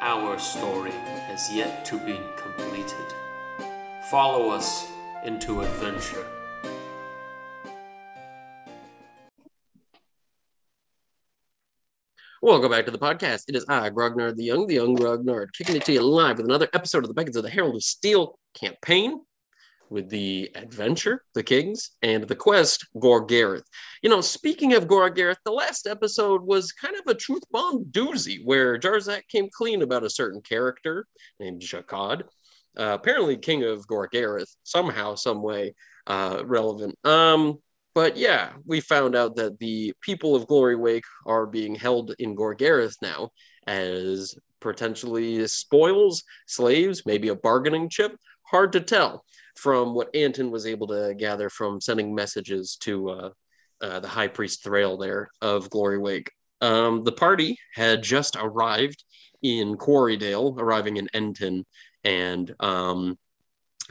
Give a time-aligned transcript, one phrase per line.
[0.00, 3.14] our story has yet to be completed.
[4.10, 4.86] Follow us
[5.24, 6.26] into adventure.
[12.42, 13.44] Welcome back to the podcast.
[13.48, 16.46] It is I, Grognard the Young, the Young Grognard, kicking it to you live with
[16.46, 19.20] another episode of the Beckons of the Herald of Steel campaign
[19.90, 23.64] with the adventure, the Kings, and the quest, Gor'Gereth.
[24.02, 28.38] You know, speaking of Gor'Gereth, the last episode was kind of a truth bomb doozy
[28.44, 31.06] where Jarzak came clean about a certain character
[31.40, 32.22] named Jakad,
[32.76, 35.74] uh, apparently King of Gor'Gereth, somehow, some way
[36.06, 36.96] uh, relevant.
[37.04, 37.58] Um,
[37.94, 42.34] but yeah, we found out that the people of Glory Wake are being held in
[42.34, 43.30] Gor'Gereth now
[43.66, 48.16] as potentially spoils, slaves, maybe a bargaining chip.
[48.46, 49.24] Hard to tell
[49.56, 53.30] from what Anton was able to gather from sending messages to uh,
[53.80, 56.30] uh, the High Priest Thrail there of Glory Wake.
[56.60, 59.04] Um, the party had just arrived
[59.42, 61.64] in Quarrydale, arriving in Enton,
[62.04, 63.18] and um,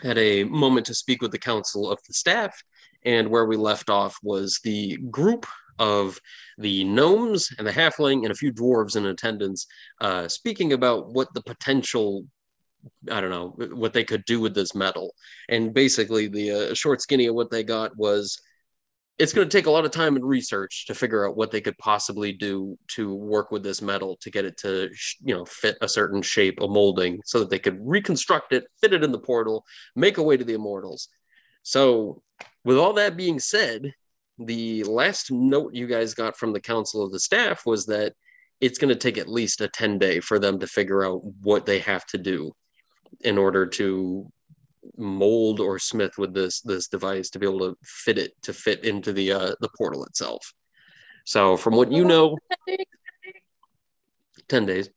[0.02, 2.62] had a moment to speak with the council of the staff
[3.04, 5.46] and where we left off was the group
[5.78, 6.20] of
[6.58, 9.68] the gnomes and the halfling and a few dwarves in attendance
[10.02, 12.26] uh, speaking about what the potential
[13.12, 15.14] i don't know what they could do with this metal.
[15.50, 18.40] And basically the uh, short skinny of what they got was
[19.18, 21.62] it's going to take a lot of time and research to figure out what they
[21.62, 24.90] could possibly do to work with this metal to get it to
[25.24, 28.94] you know fit a certain shape a molding so that they could reconstruct it fit
[28.94, 29.64] it in the portal
[29.96, 31.10] make a way to the immortals.
[31.64, 32.22] So
[32.64, 33.94] with all that being said,
[34.38, 38.14] the last note you guys got from the council of the staff was that
[38.62, 41.66] it's going to take at least a 10 day for them to figure out what
[41.66, 42.52] they have to do
[43.22, 44.32] in order to
[44.98, 48.86] mold or smith with this this device to be able to fit it to fit
[48.86, 50.54] into the uh, the portal itself
[51.26, 52.38] so from what you know
[54.48, 54.90] 10 days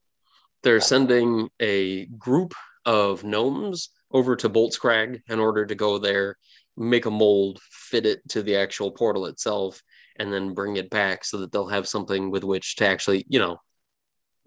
[0.63, 2.53] they're sending a group
[2.85, 6.37] of gnomes over to Boltzcrag in order to go there
[6.79, 9.83] make a mold, fit it to the actual portal itself,
[10.17, 13.39] and then bring it back so that they'll have something with which to actually, you
[13.39, 13.59] know,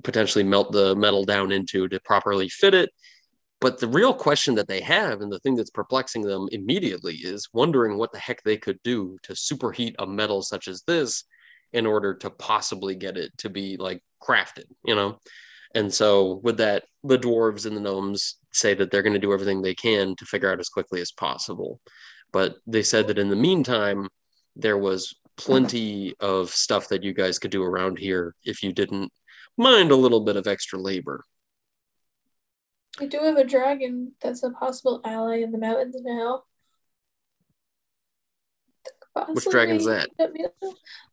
[0.04, 2.90] potentially melt the metal down into to properly fit it.
[3.62, 7.48] But the real question that they have, and the thing that's perplexing them immediately, is
[7.54, 11.24] wondering what the heck they could do to superheat a metal such as this
[11.72, 15.20] in order to possibly get it to be like crafted, you know?
[15.76, 19.32] And so, with that, the dwarves and the gnomes say that they're going to do
[19.32, 21.80] everything they can to figure out as quickly as possible.
[22.34, 24.10] But they said that in the meantime,
[24.56, 29.12] there was plenty of stuff that you guys could do around here if you didn't
[29.58, 31.24] mind a little bit of extra labor.
[33.00, 36.44] We do have a dragon that's a possible ally in the mountains now.
[39.13, 40.09] Possibly, Which dragon's that?
[40.18, 40.52] The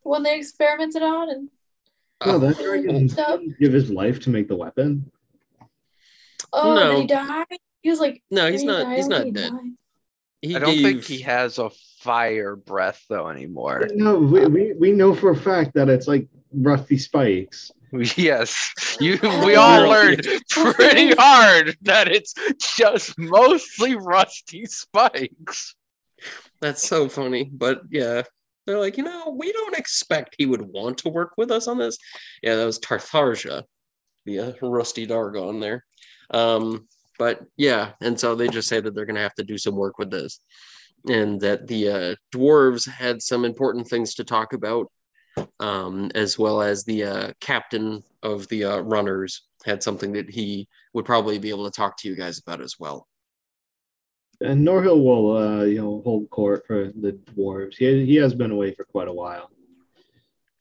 [0.03, 1.49] one they experimented on and
[2.21, 5.11] Oh, that dragon didn't give his life to make the weapon.
[6.53, 6.93] oh No.
[6.93, 7.45] did he die?
[7.83, 8.85] He was like No, he's not.
[8.85, 8.97] die?
[8.97, 9.53] He's not he dead.
[10.43, 13.89] He I don't think he has a fire breath, though, anymore.
[13.93, 17.73] No, we, we, we know for a fact that it's like rusty spikes.
[18.17, 19.19] Yes, you.
[19.45, 22.35] We all learned pretty hard that it's
[22.77, 25.75] just mostly rusty spikes.
[26.61, 27.49] That's so funny.
[27.53, 28.23] But yeah,
[28.67, 31.79] they're like, you know, we don't expect he would want to work with us on
[31.79, 31.97] this.
[32.43, 33.63] Yeah, that was Tartharja,
[34.27, 35.85] the uh, rusty Dargon there.
[36.31, 36.87] Um,
[37.19, 39.75] but yeah, and so they just say that they're going to have to do some
[39.75, 40.41] work with this,
[41.09, 44.91] and that the uh, dwarves had some important things to talk about,
[45.61, 50.69] um, as well as the uh, captain of the uh, runners had something that he
[50.95, 53.07] would probably be able to talk to you guys about as well.
[54.41, 57.75] And Norhill will, uh, you know, hold court for the dwarves.
[57.77, 59.51] He, he has been away for quite a while.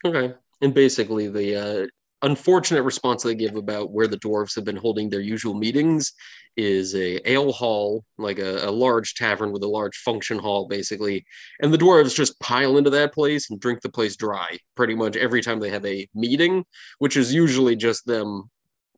[0.04, 0.34] Okay.
[0.62, 1.88] And basically, the uh,
[2.22, 6.14] unfortunate response they give about where the dwarves have been holding their usual meetings
[6.56, 11.24] is a ale hall, like a, a large tavern with a large function hall, basically.
[11.62, 15.16] And the dwarves just pile into that place and drink the place dry pretty much
[15.16, 16.66] every time they have a meeting,
[16.98, 18.50] which is usually just them,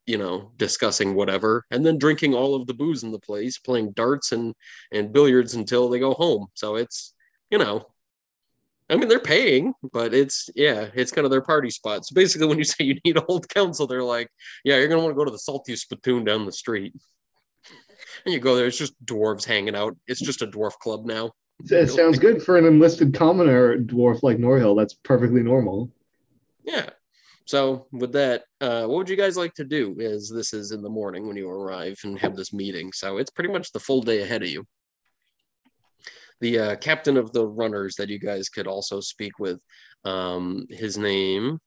[0.05, 3.91] you know, discussing whatever, and then drinking all of the booze in the place, playing
[3.91, 4.55] darts and
[4.93, 6.47] and billiards until they go home.
[6.53, 7.13] So it's
[7.51, 7.85] you know.
[8.89, 12.05] I mean, they're paying, but it's yeah, it's kind of their party spot.
[12.05, 14.29] So basically, when you say you need a hold council, they're like,
[14.63, 16.93] "Yeah, you're gonna want to go to the Salty Spittoon down the street."
[18.25, 19.95] And you go there, it's just dwarves hanging out.
[20.07, 21.31] It's just a dwarf club now.
[21.69, 24.77] It sounds good for an enlisted commoner dwarf like Norhill.
[24.77, 25.91] That's perfectly normal.
[26.63, 26.89] Yeah.
[27.45, 29.99] So with that, uh, what would you guys like to do?
[29.99, 33.31] As this is in the morning when you arrive and have this meeting, so it's
[33.31, 34.65] pretty much the full day ahead of you.
[36.41, 39.59] The uh, captain of the runners that you guys could also speak with,
[40.05, 41.59] um, his name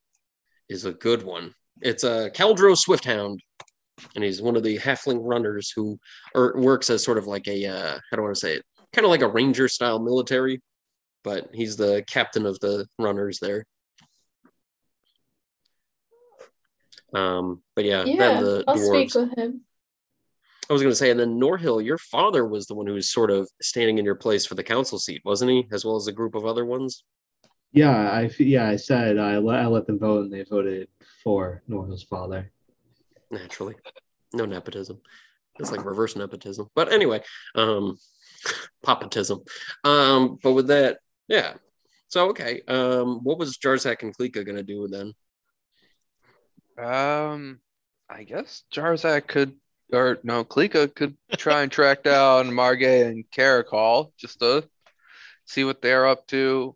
[0.69, 1.53] is a good one.
[1.81, 3.39] It's a uh, Caldro Swifthound,
[4.15, 5.99] and he's one of the halfling runners who
[6.35, 8.65] or works as sort of like a uh, how do I want to say it?
[8.93, 10.61] Kind of like a ranger style military,
[11.25, 13.65] but he's the captain of the runners there.
[17.15, 19.11] Um, but yeah, Yeah, then the I'll dwarves.
[19.11, 19.63] speak with him.
[20.73, 23.11] I was going to say, and then Norhill, your father was the one who was
[23.11, 25.69] sort of standing in your place for the council seat, wasn't he?
[25.71, 27.05] As well as a group of other ones.
[27.73, 30.89] Yeah, I f- yeah I said I let, I let them vote and they voted
[31.23, 32.51] for Norhill's father.
[33.31, 33.75] Naturally,
[34.33, 34.99] no nepotism.
[35.59, 36.69] It's like reverse nepotism.
[36.75, 37.23] But anyway,
[37.55, 37.99] um,
[38.83, 39.47] popatism.
[39.85, 41.55] Um, but with that, yeah.
[42.09, 45.13] So okay, um, what was Jarzak and Klika going to do then?
[46.83, 47.61] Um,
[48.09, 49.55] I guess Jarzak could,
[49.93, 54.65] or no, Klika could try and track down Margay and Caracol just to
[55.45, 56.75] see what they're up to.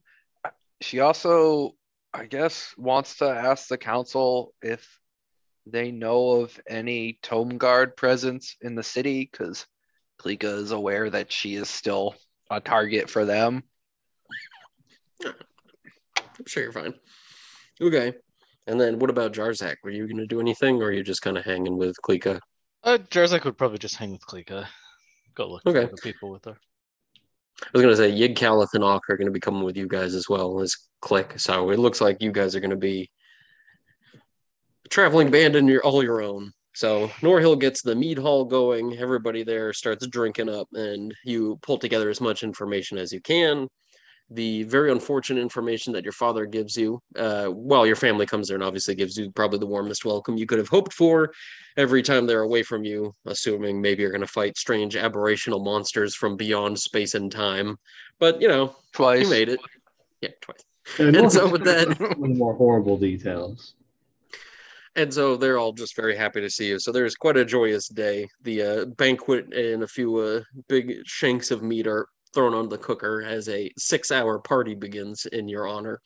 [0.80, 1.74] She also,
[2.12, 5.00] I guess, wants to ask the council if
[5.66, 9.66] they know of any Tome Guard presence in the city, because
[10.20, 12.14] Klika is aware that she is still
[12.50, 13.62] a target for them.
[15.24, 16.94] I'm sure you're fine.
[17.80, 18.14] Okay.
[18.66, 19.76] And then what about Jarzak?
[19.82, 22.40] Were you going to do anything, or are you just kind of hanging with Klika?
[22.86, 24.66] Uh, Jarzak would probably just hang with Klika.
[25.34, 25.86] Go look Okay.
[25.86, 26.56] for the people with her.
[27.62, 30.14] I was gonna say Yig Calith and Auk are gonna be coming with you guys
[30.14, 31.38] as well as Click.
[31.38, 33.10] So it looks like you guys are gonna be
[34.84, 36.52] a traveling band in your all your own.
[36.74, 41.78] So Norhill gets the mead hall going, everybody there starts drinking up, and you pull
[41.78, 43.66] together as much information as you can.
[44.30, 48.56] The very unfortunate information that your father gives you, uh, while your family comes there
[48.56, 51.32] and obviously gives you probably the warmest welcome you could have hoped for
[51.76, 56.14] every time they're away from you, assuming maybe you're going to fight strange aberrational monsters
[56.16, 57.76] from beyond space and time.
[58.18, 59.22] But you know, Twice.
[59.24, 59.60] you made it.
[60.20, 60.64] Yeah, twice.
[60.98, 63.74] And, And so with that, one of the more horrible details.
[64.96, 66.78] and so they're all just very happy to see you.
[66.80, 68.28] So there's quite a joyous day.
[68.42, 72.78] The uh, banquet and a few uh, big shanks of meat are thrown on the
[72.78, 76.00] cooker as a six-hour party begins in your honor.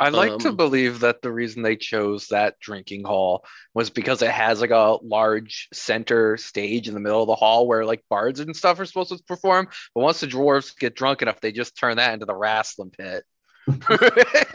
[0.00, 3.44] I like to Um, believe that the reason they chose that drinking hall
[3.74, 7.66] was because it has like a large center stage in the middle of the hall
[7.66, 9.68] where like bards and stuff are supposed to perform.
[9.94, 13.24] But once the dwarves get drunk enough, they just turn that into the wrestling pit.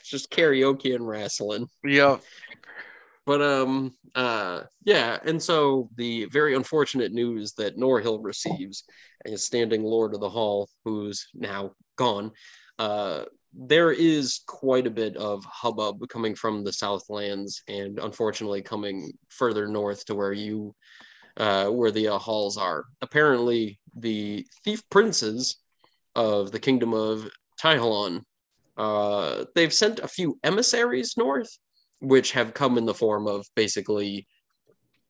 [0.00, 1.68] It's just karaoke and wrestling.
[1.84, 2.22] yep.
[3.30, 8.82] But um uh yeah, and so the very unfortunate news that Norhill receives
[9.24, 12.32] as standing lord of the hall, who's now gone,
[12.80, 19.12] uh there is quite a bit of hubbub coming from the Southlands and unfortunately coming
[19.28, 20.74] further north to where you
[21.36, 22.84] uh where the uh, halls are.
[23.00, 25.58] Apparently the thief princes
[26.16, 27.30] of the kingdom of
[27.62, 28.22] Tyhalon
[28.76, 31.56] uh they've sent a few emissaries north
[32.00, 34.26] which have come in the form of basically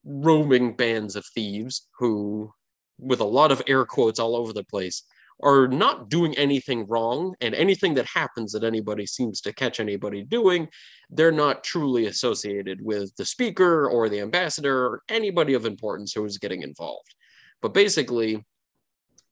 [0.04, 2.52] roaming bands of thieves who,
[2.98, 5.02] with a lot of air quotes all over the place,
[5.42, 7.34] are not doing anything wrong.
[7.40, 10.68] And anything that happens that anybody seems to catch anybody doing,
[11.08, 16.24] they're not truly associated with the speaker or the ambassador or anybody of importance who
[16.24, 17.14] is getting involved.
[17.62, 18.44] But basically,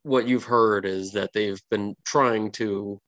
[0.03, 3.01] what you've heard is that they've been trying to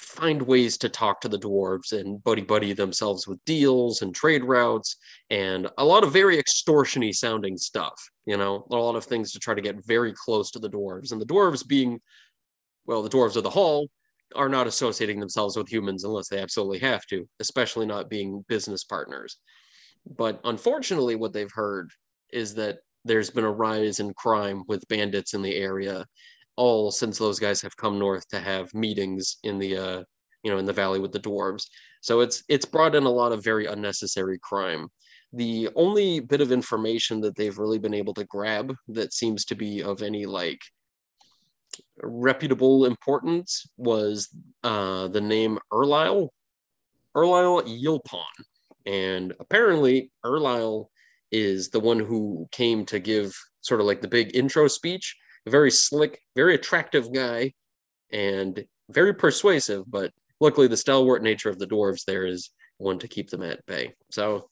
[0.00, 4.42] find ways to talk to the dwarves and buddy buddy themselves with deals and trade
[4.42, 4.96] routes
[5.28, 9.38] and a lot of very extortiony sounding stuff you know a lot of things to
[9.38, 11.12] try to get very close to the dwarves.
[11.12, 12.00] And the dwarves being
[12.86, 13.88] well the dwarves of the hall
[14.36, 18.84] are not associating themselves with humans unless they absolutely have to especially not being business
[18.84, 19.36] partners.
[20.16, 21.90] But unfortunately what they've heard
[22.32, 26.06] is that there's been a rise in crime with bandits in the area
[26.60, 30.02] all since those guys have come north to have meetings in the uh,
[30.42, 31.64] you know, in the valley with the dwarves.
[32.02, 34.88] So it's it's brought in a lot of very unnecessary crime.
[35.32, 39.54] The only bit of information that they've really been able to grab that seems to
[39.54, 40.60] be of any like
[42.02, 44.28] reputable importance was
[44.64, 46.28] uh, the name Erlisle,
[47.16, 48.44] Erlisle Yilpon.
[48.86, 50.86] And apparently, Erlisle
[51.30, 55.16] is the one who came to give sort of like the big intro speech.
[55.48, 57.52] Very slick, very attractive guy,
[58.12, 59.84] and very persuasive.
[59.86, 63.64] But luckily, the stalwart nature of the dwarves there is one to keep them at
[63.66, 63.94] bay.
[64.10, 64.48] So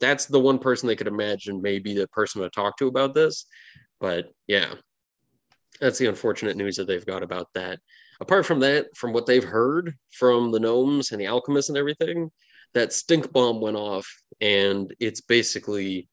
[0.00, 3.46] that's the one person they could imagine maybe the person to talk to about this.
[4.00, 4.74] But yeah,
[5.80, 7.80] that's the unfortunate news that they've got about that.
[8.20, 12.30] Apart from that, from what they've heard from the gnomes and the alchemists and everything,
[12.74, 14.06] that stink bomb went off,
[14.40, 16.08] and it's basically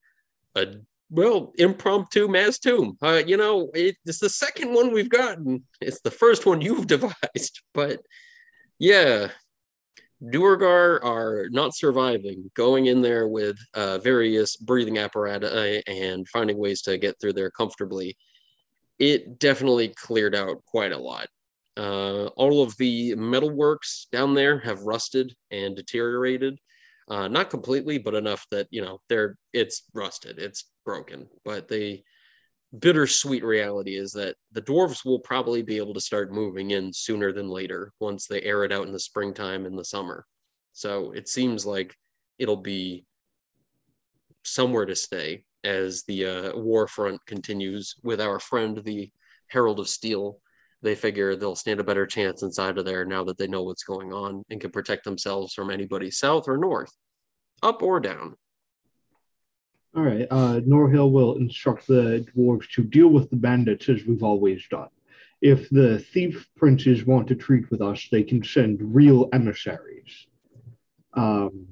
[0.55, 0.67] a
[1.09, 2.97] well impromptu mass tomb.
[3.01, 5.63] Uh, you know, it, it's the second one we've gotten.
[5.81, 8.01] It's the first one you've devised, but
[8.79, 9.29] yeah,
[10.24, 16.81] Duergar are not surviving, going in there with uh, various breathing apparatus and finding ways
[16.83, 18.17] to get through there comfortably.
[18.97, 21.27] It definitely cleared out quite a lot.
[21.77, 26.57] Uh, all of the metalworks down there have rusted and deteriorated.
[27.09, 31.27] Uh, not completely, but enough that you know they're it's rusted, it's broken.
[31.43, 32.03] But the
[32.79, 37.31] bittersweet reality is that the dwarves will probably be able to start moving in sooner
[37.31, 40.25] than later once they air it out in the springtime and the summer.
[40.73, 41.95] So it seems like
[42.37, 43.05] it'll be
[44.43, 49.11] somewhere to stay as the uh, war front continues with our friend, the
[49.47, 50.39] Herald of Steel.
[50.81, 53.83] They figure they'll stand a better chance inside of there now that they know what's
[53.83, 56.91] going on and can protect themselves from anybody south or north,
[57.63, 58.35] up or down.
[59.95, 60.27] All right.
[60.29, 64.89] Uh, Norhill will instruct the dwarves to deal with the bandits as we've always done.
[65.41, 70.27] If the thief princes want to treat with us, they can send real emissaries.
[71.13, 71.67] Um,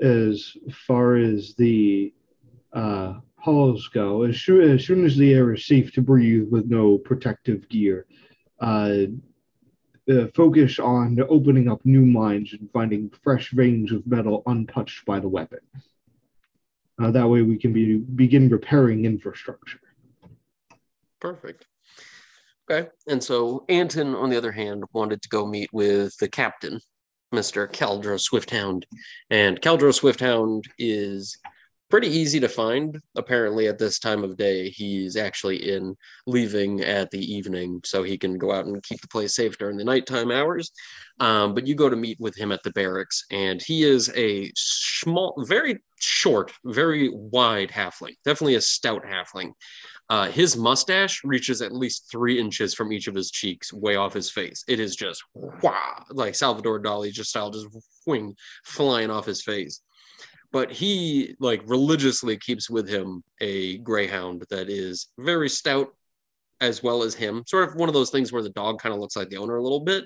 [0.00, 0.56] as
[0.86, 2.14] far as the
[2.72, 6.96] uh, halls go, as, as soon as the air is safe to breathe with no
[6.96, 8.06] protective gear,
[8.60, 9.02] uh,
[10.10, 15.20] uh, focus on opening up new mines and finding fresh veins of metal untouched by
[15.20, 15.58] the weapon.
[17.00, 19.80] Uh, that way, we can be begin repairing infrastructure.
[21.20, 21.66] Perfect.
[22.70, 22.88] Okay.
[23.06, 26.80] And so Anton, on the other hand, wanted to go meet with the captain,
[27.34, 27.70] Mr.
[27.70, 28.84] Caldro Swifthound.
[29.30, 31.38] And Caldro Swifthound is
[31.90, 33.00] pretty easy to find.
[33.16, 38.18] Apparently, at this time of day, he's actually in leaving at the evening, so he
[38.18, 40.70] can go out and keep the place safe during the nighttime hours.
[41.20, 44.52] Um, but you go to meet with him at the barracks, and he is a
[44.56, 49.52] small, very short, very wide halfling, definitely a stout halfling.
[50.10, 54.14] Uh, his mustache reaches at least three inches from each of his cheeks, way off
[54.14, 54.64] his face.
[54.66, 57.66] It is just wow, like Salvador Dali just style, just
[58.06, 59.82] wing flying off his face
[60.52, 65.94] but he like religiously keeps with him a greyhound that is very stout
[66.60, 67.44] as well as him.
[67.46, 69.56] Sort of one of those things where the dog kind of looks like the owner
[69.56, 70.04] a little bit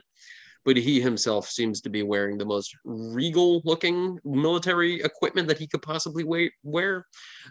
[0.65, 5.67] but he himself seems to be wearing the most regal looking military equipment that he
[5.67, 6.25] could possibly
[6.63, 7.07] wear.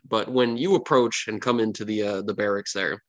[0.07, 3.03] But when you approach and come into the uh, the barracks there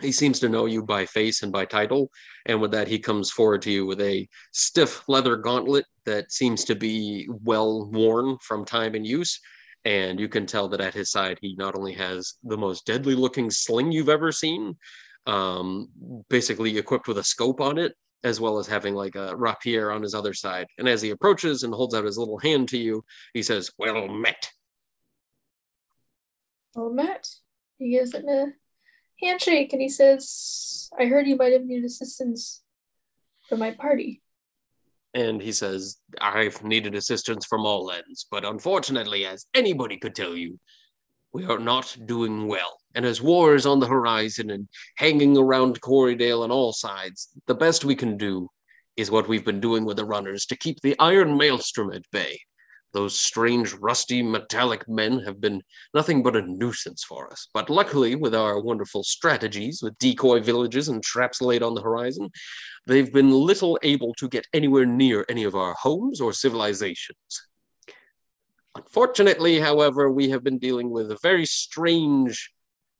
[0.00, 2.10] he seems to know you by face and by title.
[2.46, 6.64] And with that, he comes forward to you with a stiff leather gauntlet that seems
[6.64, 9.40] to be well worn from time and use.
[9.84, 13.14] And you can tell that at his side, he not only has the most deadly
[13.14, 14.76] looking sling you've ever seen,
[15.26, 15.88] um,
[16.28, 20.02] basically equipped with a scope on it, as well as having like a rapier on
[20.02, 20.66] his other side.
[20.78, 24.08] And as he approaches and holds out his little hand to you, he says, Well
[24.08, 24.50] met.
[26.74, 27.28] Well met.
[27.78, 28.52] He gives it a
[29.20, 32.62] handshake and he says, I heard you might have needed assistance
[33.48, 34.22] for my party.
[35.14, 40.36] And he says, I've needed assistance from all ends, but unfortunately, as anybody could tell
[40.36, 40.58] you,
[41.32, 42.78] we are not doing well.
[42.94, 47.54] And as war is on the horizon and hanging around Corydale on all sides, the
[47.54, 48.48] best we can do
[48.96, 52.40] is what we've been doing with the runners to keep the Iron Maelstrom at bay.
[52.92, 55.62] Those strange, rusty, metallic men have been
[55.94, 57.48] nothing but a nuisance for us.
[57.52, 62.30] But luckily, with our wonderful strategies, with decoy villages and traps laid on the horizon,
[62.86, 67.48] they've been little able to get anywhere near any of our homes or civilizations.
[68.74, 72.52] Unfortunately, however, we have been dealing with a very strange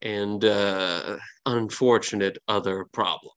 [0.02, 1.16] and uh,
[1.47, 3.33] unfortunate other problem.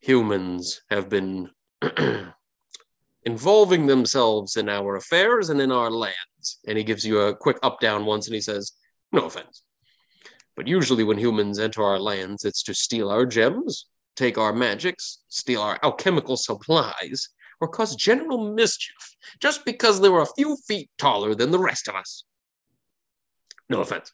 [0.00, 1.50] Humans have been
[3.24, 6.58] involving themselves in our affairs and in our lands.
[6.66, 8.72] And he gives you a quick up down once and he says,
[9.12, 9.62] No offense.
[10.56, 13.86] But usually, when humans enter our lands, it's to steal our gems,
[14.16, 17.28] take our magics, steal our alchemical supplies,
[17.60, 21.88] or cause general mischief just because they were a few feet taller than the rest
[21.88, 22.24] of us.
[23.70, 24.12] No offense.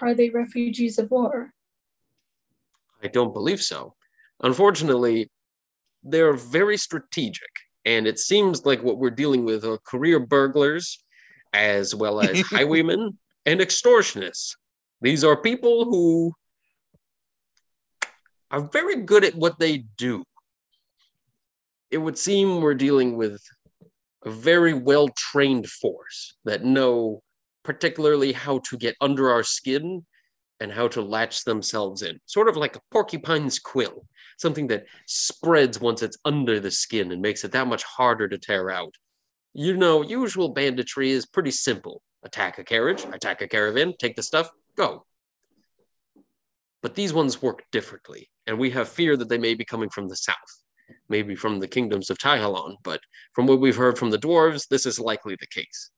[0.00, 1.52] Are they refugees of war?
[3.02, 3.94] I don't believe so.
[4.42, 5.30] Unfortunately,
[6.04, 7.50] they're very strategic,
[7.84, 11.02] and it seems like what we're dealing with are career burglars,
[11.52, 14.56] as well as highwaymen and extortionists.
[15.00, 16.32] These are people who
[18.50, 20.24] are very good at what they do.
[21.90, 23.42] It would seem we're dealing with
[24.24, 27.22] a very well trained force that know
[27.62, 30.04] particularly how to get under our skin
[30.60, 34.06] and how to latch themselves in, sort of like a porcupine's quill,
[34.38, 38.38] something that spreads once it's under the skin and makes it that much harder to
[38.38, 38.94] tear out.
[39.52, 44.22] You know, usual banditry is pretty simple attack a carriage, attack a caravan, take the
[44.22, 45.04] stuff, go.
[46.82, 50.08] But these ones work differently, and we have fear that they may be coming from
[50.08, 50.36] the south,
[51.08, 53.00] maybe from the kingdoms of Taihalon, but
[53.34, 55.90] from what we've heard from the dwarves, this is likely the case.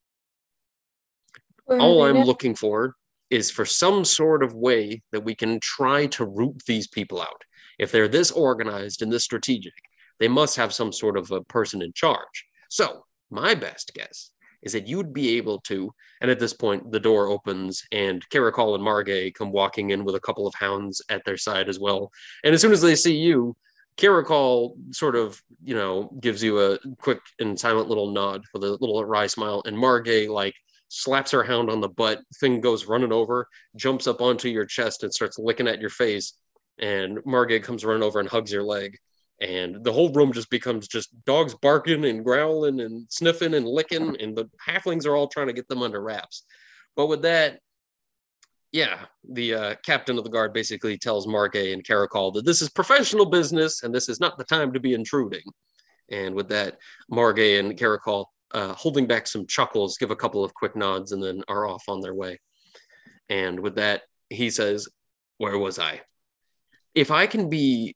[1.68, 2.94] All I'm looking for
[3.30, 7.42] is for some sort of way that we can try to root these people out.
[7.78, 9.74] If they're this organized and this strategic,
[10.18, 12.46] they must have some sort of a person in charge.
[12.70, 14.30] So, my best guess
[14.62, 18.74] is that you'd be able to, and at this point, the door opens and Caracol
[18.74, 22.10] and Margay come walking in with a couple of hounds at their side as well.
[22.42, 23.56] And as soon as they see you,
[23.96, 28.70] Caracol sort of, you know, gives you a quick and silent little nod with a
[28.70, 30.54] little wry smile, and Margay, like,
[30.88, 32.20] slaps her hound on the butt.
[32.40, 36.34] Thing goes running over, jumps up onto your chest and starts licking at your face.
[36.78, 38.98] And Margay comes running over and hugs your leg.
[39.40, 44.16] And the whole room just becomes just dogs barking and growling and sniffing and licking.
[44.20, 46.44] And the halflings are all trying to get them under wraps.
[46.96, 47.60] But with that,
[48.72, 52.68] yeah, the uh, captain of the guard basically tells Margay and Caracol that this is
[52.68, 55.44] professional business and this is not the time to be intruding.
[56.10, 56.78] And with that,
[57.10, 61.22] Margay and Caracol uh, holding back some chuckles, give a couple of quick nods, and
[61.22, 62.40] then are off on their way.
[63.28, 64.88] And with that, he says,
[65.38, 66.02] Where was I?
[66.96, 67.94] If I can be,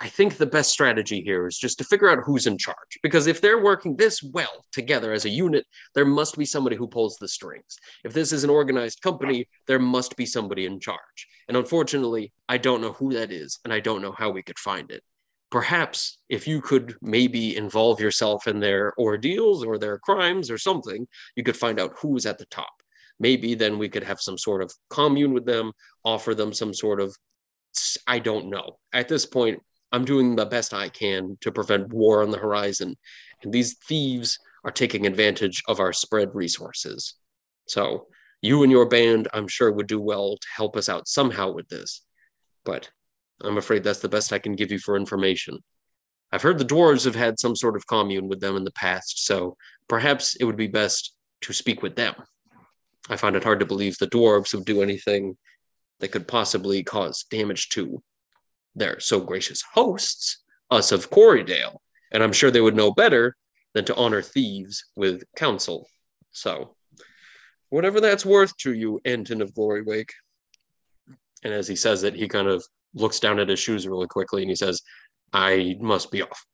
[0.00, 2.98] I think the best strategy here is just to figure out who's in charge.
[3.02, 6.88] Because if they're working this well together as a unit, there must be somebody who
[6.88, 7.76] pulls the strings.
[8.04, 11.28] If this is an organized company, there must be somebody in charge.
[11.48, 14.58] And unfortunately, I don't know who that is, and I don't know how we could
[14.58, 15.02] find it
[15.50, 21.06] perhaps if you could maybe involve yourself in their ordeals or their crimes or something,
[21.36, 22.72] you could find out who's at the top.
[23.18, 25.72] Maybe then we could have some sort of commune with them,
[26.04, 27.16] offer them some sort of,
[28.06, 28.78] I don't know.
[28.92, 29.60] At this point,
[29.92, 32.96] I'm doing the best I can to prevent war on the horizon.
[33.42, 37.14] And these thieves are taking advantage of our spread resources.
[37.66, 38.06] So
[38.42, 41.68] you and your band, I'm sure, would do well to help us out somehow with
[41.68, 42.02] this.
[42.64, 42.90] But
[43.42, 45.58] I'm afraid that's the best I can give you for information.
[46.30, 49.24] I've heard the dwarves have had some sort of commune with them in the past,
[49.24, 49.56] so
[49.88, 52.14] perhaps it would be best to speak with them.
[53.08, 55.38] I find it hard to believe the dwarves would do anything
[56.00, 58.02] that could possibly cause damage to
[58.74, 61.78] their so gracious hosts, us of Corydale,
[62.12, 63.36] and I'm sure they would know better
[63.74, 65.88] than to honor thieves with counsel.
[66.32, 66.76] So,
[67.70, 70.12] whatever that's worth to you, Anton of Glory Wake.
[71.44, 74.42] And as he says it, he kind of looks down at his shoes really quickly
[74.42, 74.82] and he says,
[75.32, 76.44] I must be off.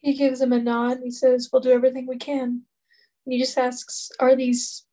[0.00, 0.98] He gives him a nod.
[1.02, 2.62] He says, We'll do everything we can.
[3.24, 4.84] And he just asks, Are these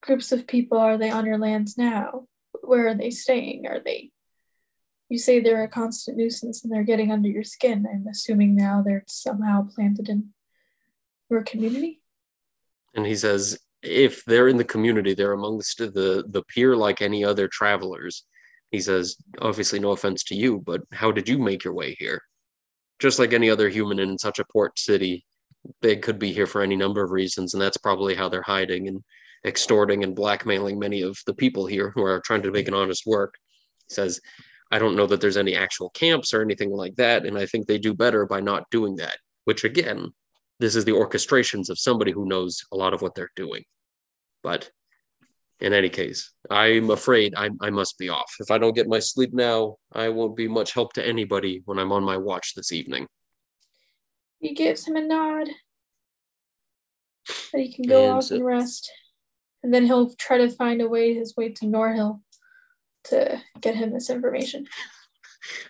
[0.00, 2.26] groups of people, are they on your lands now?
[2.62, 3.66] Where are they staying?
[3.66, 4.10] Are they
[5.08, 7.86] you say they're a constant nuisance and they're getting under your skin.
[7.90, 10.30] I'm assuming now they're somehow planted in
[11.30, 12.02] your community.
[12.94, 17.24] And he says, if they're in the community, they're amongst the the peer like any
[17.24, 18.24] other travelers.
[18.70, 22.20] He says, obviously, no offense to you, but how did you make your way here?
[22.98, 25.24] Just like any other human in such a port city,
[25.80, 28.88] they could be here for any number of reasons, and that's probably how they're hiding
[28.88, 29.02] and
[29.44, 33.04] extorting and blackmailing many of the people here who are trying to make an honest
[33.06, 33.34] work.
[33.88, 34.20] He says,
[34.70, 37.66] I don't know that there's any actual camps or anything like that, and I think
[37.66, 40.12] they do better by not doing that, which again,
[40.60, 43.62] this is the orchestrations of somebody who knows a lot of what they're doing.
[44.42, 44.70] But
[45.60, 48.32] in any case, I'm afraid I, I must be off.
[48.40, 51.78] If I don't get my sleep now, I won't be much help to anybody when
[51.78, 53.06] I'm on my watch this evening.
[54.40, 55.48] He gives him a nod
[57.52, 58.90] that he can go And off so- and rest.
[59.62, 62.20] And then he'll try to find a way his way to Norhill
[63.04, 64.66] to get him this information.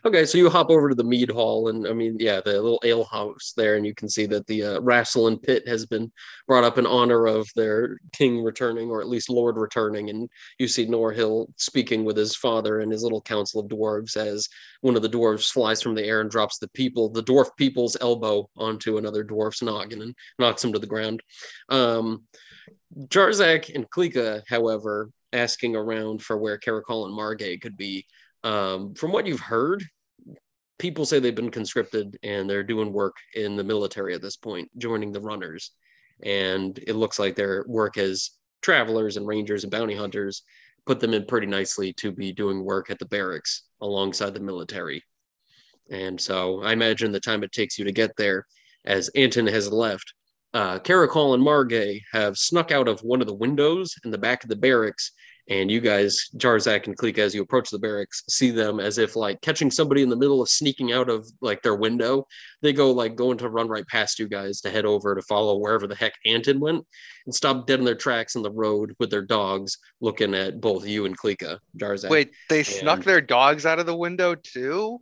[0.04, 2.80] Okay, so you hop over to the mead hall, and I mean, yeah, the little
[2.84, 6.10] ale house there, and you can see that the uh, pit has been
[6.46, 10.10] brought up in honor of their king returning, or at least lord returning.
[10.10, 14.48] And you see Norhill speaking with his father and his little council of dwarves as
[14.80, 17.96] one of the dwarves flies from the air and drops the people, the dwarf people's
[18.00, 21.22] elbow onto another dwarf's noggin and knocks him to the ground.
[21.68, 22.24] Um,
[22.96, 28.06] Jarzak and Klika, however, asking around for where Caracol and Margay could be
[28.44, 29.84] um, from what you've heard,
[30.78, 34.70] people say they've been conscripted and they're doing work in the military at this point,
[34.78, 35.72] joining the runners.
[36.22, 38.30] And it looks like their work as
[38.62, 40.42] travelers and rangers and bounty hunters
[40.86, 45.02] put them in pretty nicely to be doing work at the barracks alongside the military.
[45.90, 48.46] And so I imagine the time it takes you to get there,
[48.84, 50.14] as Anton has left,
[50.54, 54.42] uh, Caracol and Margay have snuck out of one of the windows in the back
[54.42, 55.12] of the barracks
[55.50, 59.16] and you guys, Jarzak and Kleek, as you approach the barracks, see them as if
[59.16, 62.26] like catching somebody in the middle of sneaking out of like their window.
[62.60, 65.56] They go like going to run right past you guys to head over to follow
[65.56, 66.86] wherever the heck Anton went
[67.24, 70.86] and stop dead in their tracks in the road with their dogs looking at both
[70.86, 72.10] you and Klika, Jarzak.
[72.10, 75.00] Wait, they snuck their dogs out of the window too?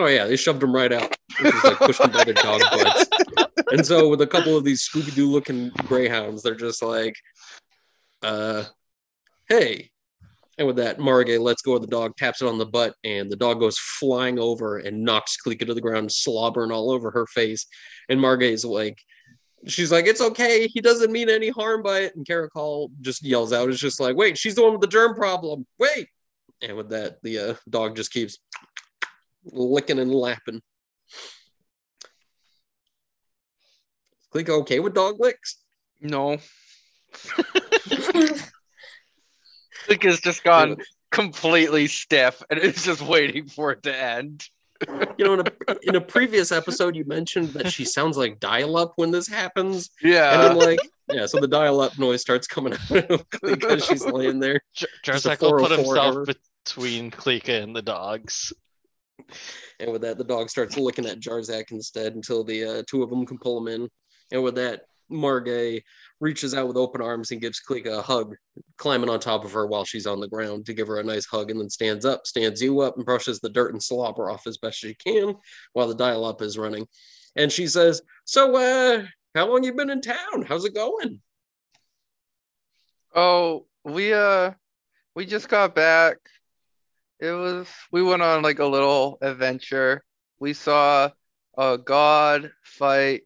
[0.00, 1.14] Oh yeah, they shoved him right out.
[1.42, 3.10] Was like pushed them by their dog butts.
[3.70, 7.14] And so with a couple of these Scooby Doo looking greyhounds, they're just like,
[8.22, 8.64] uh,
[9.48, 9.90] hey.
[10.56, 13.30] And with that, Margay lets go of the dog, taps it on the butt, and
[13.30, 17.26] the dog goes flying over and knocks Klika to the ground, slobbering all over her
[17.26, 17.66] face.
[18.08, 18.98] And Margay's like,
[19.66, 20.66] she's like, it's okay.
[20.66, 22.16] He doesn't mean any harm by it.
[22.16, 25.14] And Caracol just yells out, it's just like, wait, she's the one with the germ
[25.14, 25.66] problem.
[25.78, 26.08] Wait.
[26.62, 28.38] And with that, the uh, dog just keeps
[29.44, 30.62] licking and lapping.
[34.30, 35.56] Click okay with dog licks?
[36.00, 36.38] No.
[39.86, 40.76] Click has just gone
[41.10, 44.48] completely stiff and it's just waiting for it to end.
[45.18, 48.78] You know, in a, in a previous episode, you mentioned that she sounds like dial
[48.78, 49.90] up when this happens.
[50.02, 50.32] Yeah.
[50.32, 50.78] And I'm like,
[51.12, 54.60] yeah, so the dial up noise starts coming out because she's laying there.
[54.74, 56.26] Jar- Jarzak will put himself oh error.
[56.64, 58.54] between Klika and the dogs.
[59.78, 63.10] And with that, the dog starts looking at Jarzak instead until the uh, two of
[63.10, 63.88] them can pull him in.
[64.32, 65.82] And with that, Margay
[66.20, 68.34] reaches out with open arms and gives Klika a hug,
[68.78, 71.26] climbing on top of her while she's on the ground to give her a nice
[71.26, 74.46] hug, and then stands up, stands you up, and brushes the dirt and slobber off
[74.46, 75.34] as best she can
[75.72, 76.86] while the dial up is running.
[77.36, 79.04] And she says, So, uh,
[79.34, 80.42] how long you been in town?
[80.46, 81.20] How's it going?
[83.14, 84.52] Oh, we uh
[85.14, 86.18] we just got back.
[87.20, 90.02] It was we went on like a little adventure.
[90.38, 91.10] We saw
[91.56, 93.22] a god fight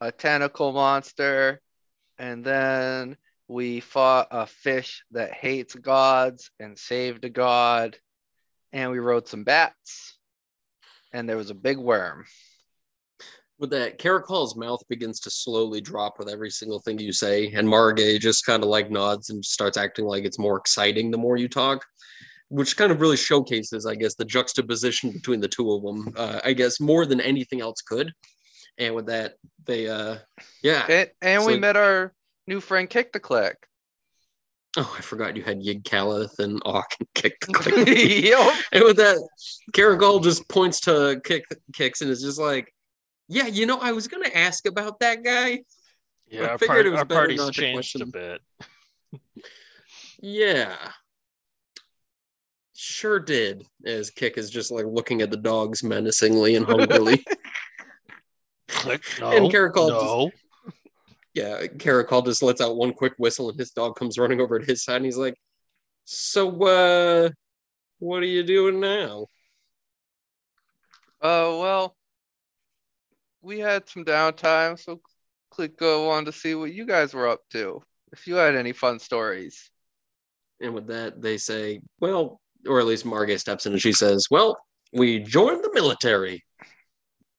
[0.00, 1.60] a tentacle monster,
[2.18, 7.96] and then we fought a fish that hates gods and saved a god,
[8.72, 10.18] and we rode some bats,
[11.12, 12.24] and there was a big worm.
[13.58, 17.68] with that, Caracol's mouth begins to slowly drop with every single thing you say, and
[17.68, 21.36] Margay just kind of like nods and starts acting like it's more exciting the more
[21.36, 21.84] you talk,
[22.48, 26.14] which kind of really showcases, I guess, the juxtaposition between the two of them.
[26.16, 28.12] Uh, I guess more than anything else could.
[28.78, 29.34] And with that,
[29.64, 30.18] they, uh,
[30.62, 30.86] yeah.
[30.88, 32.14] And, and we met our
[32.46, 33.56] new friend Kick the Click.
[34.76, 37.88] Oh, I forgot you had Yig Calith and Auk and Kick the Click.
[38.24, 38.54] Yup.
[38.72, 39.26] and with that,
[39.72, 42.72] Caracol just points to Kick Kicks and is just like,
[43.28, 45.60] yeah, you know, I was gonna ask about that guy.
[46.28, 48.40] Yeah, I our, figured part, it was our better party's not to changed a bit.
[50.20, 50.76] Yeah.
[52.80, 53.66] Sure did.
[53.84, 57.24] As Kick is just like looking at the dogs menacingly and hungrily.
[58.68, 59.02] Click.
[59.18, 59.32] No.
[59.32, 60.30] And Caracol just- no.
[61.34, 64.64] yeah, Caracol just lets out one quick whistle and his dog comes running over at
[64.64, 65.34] his side and he's like,
[66.04, 67.30] So uh
[67.98, 69.26] what are you doing now?
[71.20, 71.96] Uh, well,
[73.42, 75.00] we had some downtime, so
[75.50, 77.82] click uh, wanted to see what you guys were up to.
[78.12, 79.68] If you had any fun stories.
[80.60, 84.26] And with that, they say, Well, or at least Margay steps in and she says,
[84.30, 84.56] Well,
[84.92, 86.44] we joined the military.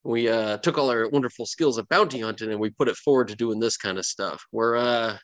[0.03, 3.27] We uh, took all our wonderful skills of bounty hunting and we put it forward
[3.29, 4.43] to doing this kind of stuff.
[4.51, 5.17] We're uh,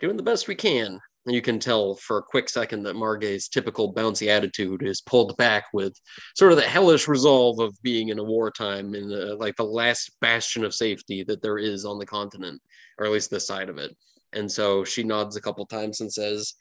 [0.00, 0.98] doing the best we can.
[1.26, 5.36] And you can tell for a quick second that Margay's typical bouncy attitude is pulled
[5.36, 5.92] back with
[6.36, 10.12] sort of the hellish resolve of being in a wartime in the, like the last
[10.20, 12.62] bastion of safety that there is on the continent,
[12.98, 13.90] or at least this side of it.
[14.34, 16.54] And so she nods a couple times and says,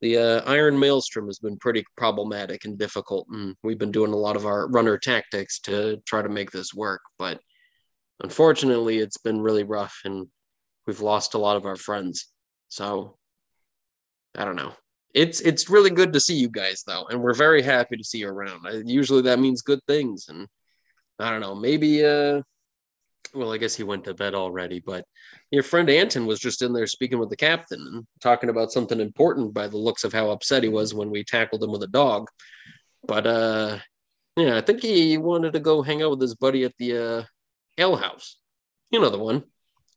[0.00, 4.16] the uh, Iron Maelstrom has been pretty problematic and difficult, and we've been doing a
[4.16, 7.00] lot of our runner tactics to try to make this work.
[7.18, 7.40] But
[8.22, 10.26] unfortunately, it's been really rough, and
[10.86, 12.26] we've lost a lot of our friends.
[12.68, 13.16] So
[14.36, 14.72] I don't know.
[15.14, 18.18] it's it's really good to see you guys though, and we're very happy to see
[18.18, 18.60] you around.
[18.88, 20.46] Usually that means good things, and
[21.18, 22.42] I don't know, maybe uh,
[23.34, 25.04] well, I guess he went to bed already, but
[25.50, 29.00] your friend Anton was just in there speaking with the captain and talking about something
[29.00, 31.88] important by the looks of how upset he was when we tackled him with a
[31.88, 32.28] dog.
[33.06, 33.78] But uh,
[34.36, 37.22] yeah, I think he wanted to go hang out with his buddy at the uh,
[37.76, 38.38] ale house.
[38.90, 39.44] You know the one.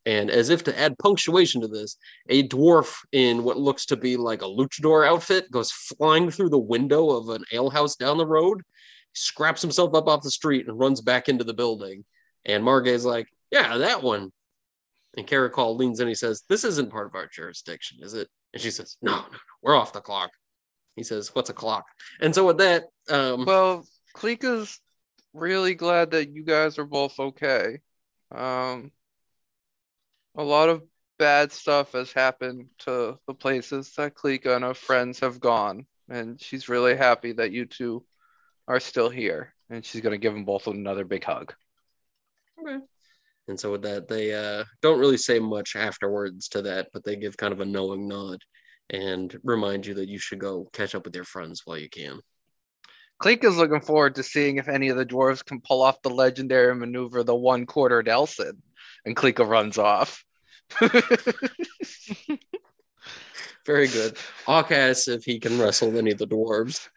[0.06, 4.18] And as if to add punctuation to this, a dwarf in what looks to be
[4.18, 8.64] like a luchador outfit goes flying through the window of an alehouse down the road,
[9.14, 12.04] scraps himself up off the street, and runs back into the building.
[12.46, 14.32] And Margay's like, Yeah, that one.
[15.18, 16.04] And Caracol leans in.
[16.04, 18.28] And he says, This isn't part of our jurisdiction, is it?
[18.54, 20.32] And she says, No, no, no, we're off the clock.
[20.96, 21.86] He says, What's a clock?
[22.20, 24.80] And so with that, um, Well, Klika's
[25.34, 27.80] really glad that you guys are both okay.
[28.34, 28.92] Um,
[30.36, 30.84] a lot of
[31.20, 36.42] bad stuff has happened to the places that Klika and her friends have gone, and
[36.42, 38.06] she's really happy that you two
[38.68, 39.54] are still here.
[39.70, 41.54] And she's gonna give them both another big hug.
[43.48, 47.16] And so with that, they uh, don't really say much afterwards to that, but they
[47.16, 48.40] give kind of a knowing nod
[48.90, 52.20] and remind you that you should go catch up with your friends while you can.
[53.20, 56.10] Cleek is looking forward to seeing if any of the dwarves can pull off the
[56.10, 58.62] legendary maneuver, the one quarter Nelson.
[59.06, 60.24] And Klika runs off.
[63.66, 64.18] Very good.
[64.46, 66.88] Hawk asks if he can wrestle any of the dwarves.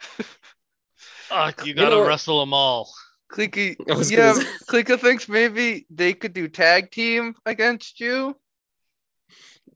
[1.30, 2.90] Ah, you You gotta know wrestle them all.
[3.34, 4.44] Klika, I was yeah, gonna
[4.84, 8.36] say- thinks maybe they could do tag team against you.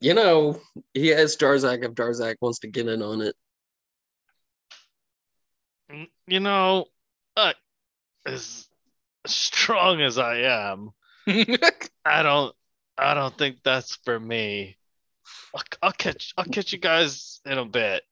[0.00, 0.60] You know,
[0.94, 3.34] he has Jarzak if Jarzak wants to get in on it.
[6.26, 6.84] You know,
[7.36, 7.54] uh,
[8.26, 8.68] as
[9.26, 10.90] strong as I am,
[11.26, 12.54] I don't,
[12.96, 14.76] I don't think that's for me.
[15.54, 18.02] I'll, I'll catch, I'll catch you guys in a bit.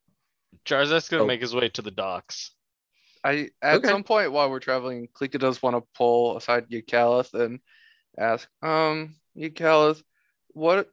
[0.65, 1.27] Jarzak's gonna Oh.
[1.27, 2.51] make his way to the docks.
[3.27, 3.89] I at Okay.
[3.89, 7.59] some point while we're traveling, Klika does want to pull aside Eucalith and
[8.17, 10.03] ask, um, Eucalith,
[10.49, 10.89] what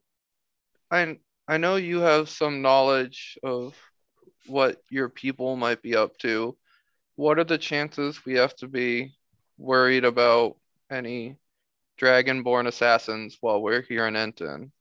[0.89, 3.77] I I know you have some knowledge of
[4.47, 6.57] what your people might be up to.
[7.15, 9.15] What are the chances we have to be
[9.59, 10.57] worried about
[10.89, 11.37] any
[12.01, 14.71] dragonborn assassins while we're here in Enton?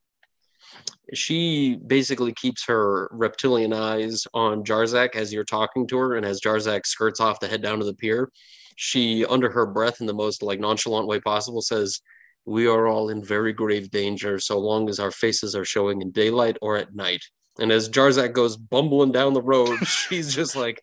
[1.12, 6.40] She basically keeps her reptilian eyes on Jarzak as you're talking to her, and as
[6.40, 8.30] Jarzak skirts off to head down to the pier,
[8.76, 12.00] she, under her breath, in the most like nonchalant way possible, says,
[12.46, 16.10] "We are all in very grave danger, so long as our faces are showing in
[16.10, 17.22] daylight or at night."
[17.58, 20.82] And as Jarzak goes bumbling down the road, she's just like,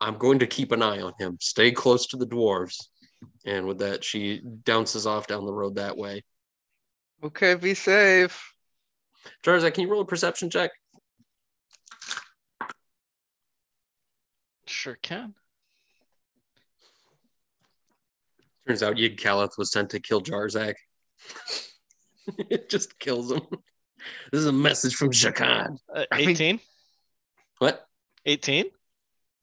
[0.00, 1.38] "I'm going to keep an eye on him.
[1.40, 2.88] Stay close to the dwarves."
[3.44, 6.24] And with that, she bounces off down the road that way.
[7.22, 8.54] Okay, be safe.
[9.44, 10.70] Jarzak, can you roll a perception check?
[14.66, 15.34] Sure can.
[18.66, 20.74] Turns out Yig Kalith was sent to kill Jarzak.
[22.38, 23.40] it just kills him.
[24.30, 25.76] This is a message from Shakan.
[25.94, 26.60] Uh, I mean- 18?
[27.58, 27.84] What?
[28.26, 28.66] 18?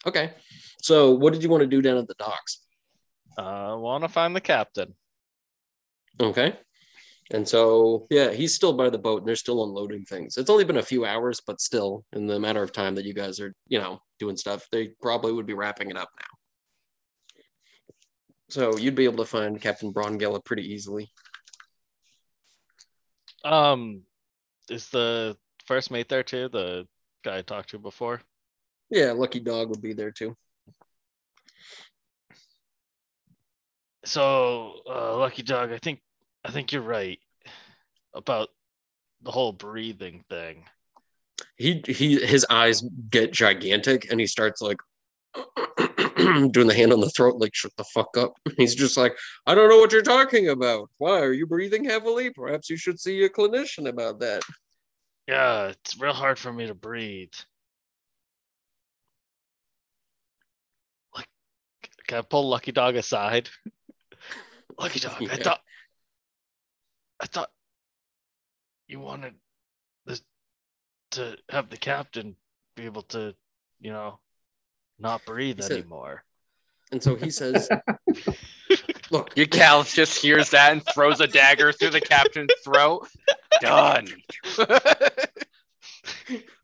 [0.06, 0.34] Okay.
[0.82, 2.60] So, what did you want to do down at the docks?
[3.38, 4.96] Uh, want to find the captain.
[6.20, 6.56] Okay.
[7.32, 10.38] And so, yeah, he's still by the boat and they're still unloading things.
[10.38, 13.14] It's only been a few hours, but still, in the matter of time that you
[13.14, 17.44] guys are, you know, doing stuff, they probably would be wrapping it up now.
[18.50, 21.12] So, you'd be able to find Captain Brongella pretty easily.
[23.44, 24.04] Um,
[24.70, 25.36] is the
[25.66, 26.48] first mate there too?
[26.48, 26.88] The
[27.26, 28.22] guy I talked to before.
[28.90, 30.36] Yeah, Lucky Dog would be there too.
[34.06, 36.00] So, uh, Lucky Dog, I think
[36.46, 37.20] I think you're right
[38.14, 38.50] about
[39.22, 40.66] the whole breathing thing.
[41.58, 44.78] he he his eyes get gigantic and he starts like
[46.18, 49.54] doing the hand on the throat like shut the fuck up he's just like i
[49.54, 53.24] don't know what you're talking about why are you breathing heavily perhaps you should see
[53.24, 54.42] a clinician about that
[55.28, 57.34] Yeah, it's real hard for me to breathe.
[61.14, 61.28] Like,
[62.08, 63.50] can I pull Lucky Dog aside?
[64.80, 65.62] Lucky Dog, I thought,
[67.20, 67.50] I thought
[68.88, 69.34] you wanted
[70.06, 70.22] this
[71.12, 72.36] to have the captain
[72.76, 73.34] be able to,
[73.80, 74.20] you know,
[75.00, 76.24] not breathe He said- anymore.
[76.92, 77.68] and so he says
[79.12, 83.08] look Eucalith just hears that and throws a dagger through the captain's throat.
[83.62, 84.08] Done.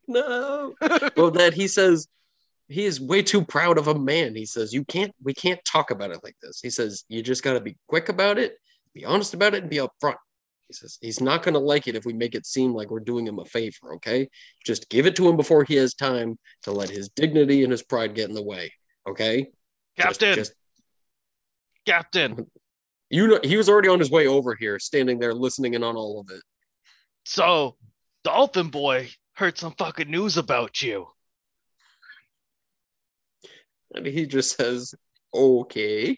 [0.08, 0.74] no
[1.16, 2.08] well that he says
[2.68, 5.92] he is way too proud of a man he says you can't we can't talk
[5.92, 8.58] about it like this he says you just got to be quick about it
[8.94, 10.16] be honest about it and be upfront
[10.68, 13.00] He says he's not going to like it if we make it seem like we're
[13.00, 14.30] doing him a favor, okay?
[14.66, 17.84] Just give it to him before he has time to let his dignity and his
[17.84, 18.72] pride get in the way,
[19.08, 19.48] okay?
[19.98, 20.54] Just- Captain, just-
[21.86, 22.52] Captain.
[23.10, 25.96] you know, he was already on his way over here, standing there listening in on
[25.96, 26.42] all of it.
[27.26, 27.76] So,
[28.24, 31.08] Dolphin Boy heard some fucking news about you.
[33.94, 34.96] And he just says,
[35.34, 36.18] okay.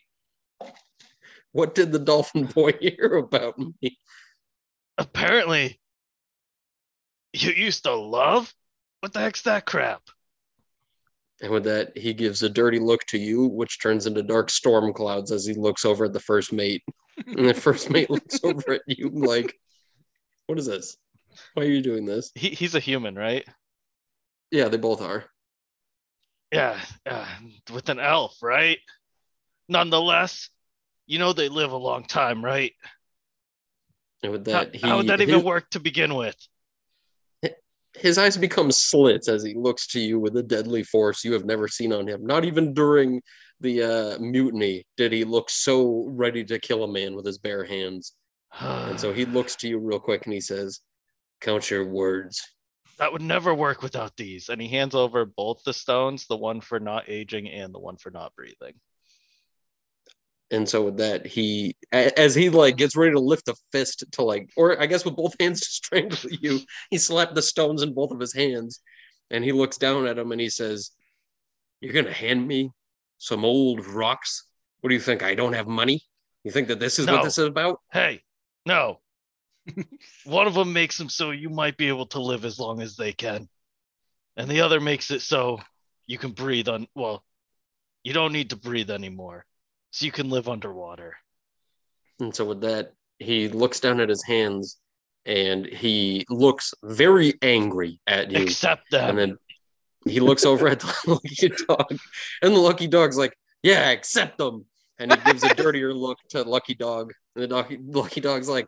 [1.52, 3.98] What did the dolphin boy hear about me?
[4.98, 5.80] Apparently,
[7.34, 8.54] you used to love?
[9.02, 10.02] What the heck's that crap?
[11.42, 14.94] And with that, he gives a dirty look to you, which turns into dark storm
[14.94, 16.82] clouds as he looks over at the first mate.
[17.28, 19.54] And the first mate looks over at you like,
[20.48, 20.98] what is this?
[21.54, 22.32] Why are you doing this?
[22.36, 23.46] He, he's a human, right?
[24.52, 25.26] Yeah, they both are.
[26.52, 27.28] Yeah, uh,
[27.74, 28.78] with an elf, right?
[29.68, 30.50] Nonetheless,
[31.06, 32.72] you know they live a long time, right?
[34.26, 36.36] And with How, he, how would that even his, work to begin with?
[37.94, 41.46] his eyes become slits as he looks to you with a deadly force you have
[41.46, 42.26] never seen on him.
[42.26, 43.22] Not even during
[43.62, 47.64] the uh, mutiny did he look so ready to kill a man with his bare
[47.64, 48.14] hands.
[48.60, 50.82] And so he looks to you real quick and he says,
[51.40, 52.42] Count your words.
[52.98, 54.50] that would never work without these.
[54.50, 57.98] And he hands over both the stones, the one for not aging and the one
[57.98, 58.74] for not breathing.
[60.52, 64.24] And so with that, he as he like gets ready to lift a fist to
[64.24, 66.60] like, or I guess with both hands to strangle you,
[66.92, 68.82] he slapped the stones in both of his hands,
[69.32, 70.92] and he looks down at him and he says,
[71.82, 72.70] "You're gonna hand me
[73.18, 74.48] some old rocks?
[74.82, 75.24] What do you think?
[75.24, 76.02] I don't have money?
[76.44, 77.14] You think that this is No.
[77.14, 78.22] what this is about?" Hey,
[78.68, 79.02] no.
[80.26, 82.96] one of them makes them so you might be able to live as long as
[82.96, 83.50] they can.
[84.38, 85.60] And the other makes it so
[86.06, 87.24] you can breathe on, well,
[88.04, 89.46] you don't need to breathe anymore.
[89.96, 91.16] So you can live underwater.
[92.20, 94.78] And so with that, he looks down at his hands
[95.26, 98.44] and he looks very angry at you.
[98.44, 99.18] Accept them.
[99.18, 99.38] And then
[100.06, 101.98] he looks over at the lucky dog,
[102.42, 104.66] and the lucky dog's like, "Yeah, accept them."
[105.00, 108.68] And he gives a dirtier look to Lucky Dog, and the dog, Lucky Dog's like,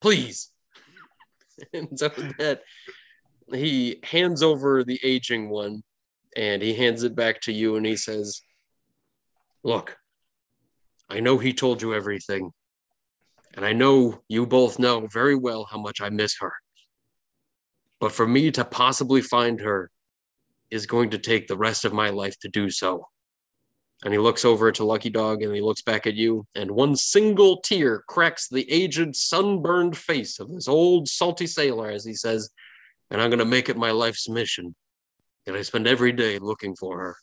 [0.00, 0.50] "Please."
[1.72, 2.08] And so
[2.38, 2.60] that,
[3.50, 5.82] he hands over the aging one,
[6.36, 8.42] and he hands it back to you, and he says,
[9.64, 9.96] "Look,
[11.08, 12.52] I know he told you everything,
[13.54, 16.52] and I know you both know very well how much I miss her.
[18.00, 19.90] But for me to possibly find her."
[20.70, 23.08] is going to take the rest of my life to do so.
[24.04, 26.96] And he looks over to Lucky Dog and he looks back at you, and one
[26.96, 32.50] single tear cracks the aged, sunburned face of this old, salty sailor as he says,
[33.10, 34.74] And I'm going to make it my life's mission
[35.46, 37.16] that I spend every day looking for her.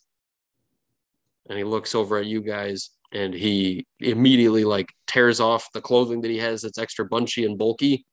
[1.48, 6.20] And he looks over at you guys and he immediately like tears off the clothing
[6.20, 8.04] that he has that's extra bunchy and bulky.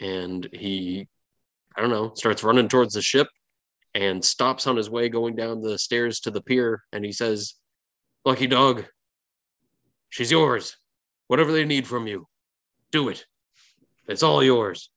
[0.00, 1.08] And he,
[1.76, 3.28] I don't know, starts running towards the ship
[3.94, 6.82] and stops on his way going down the stairs to the pier.
[6.92, 7.54] And he says
[8.24, 8.86] lucky dog
[10.10, 10.76] she's yours.
[11.28, 12.26] Whatever they need from you
[12.90, 13.24] do it.
[14.08, 14.90] It's all yours.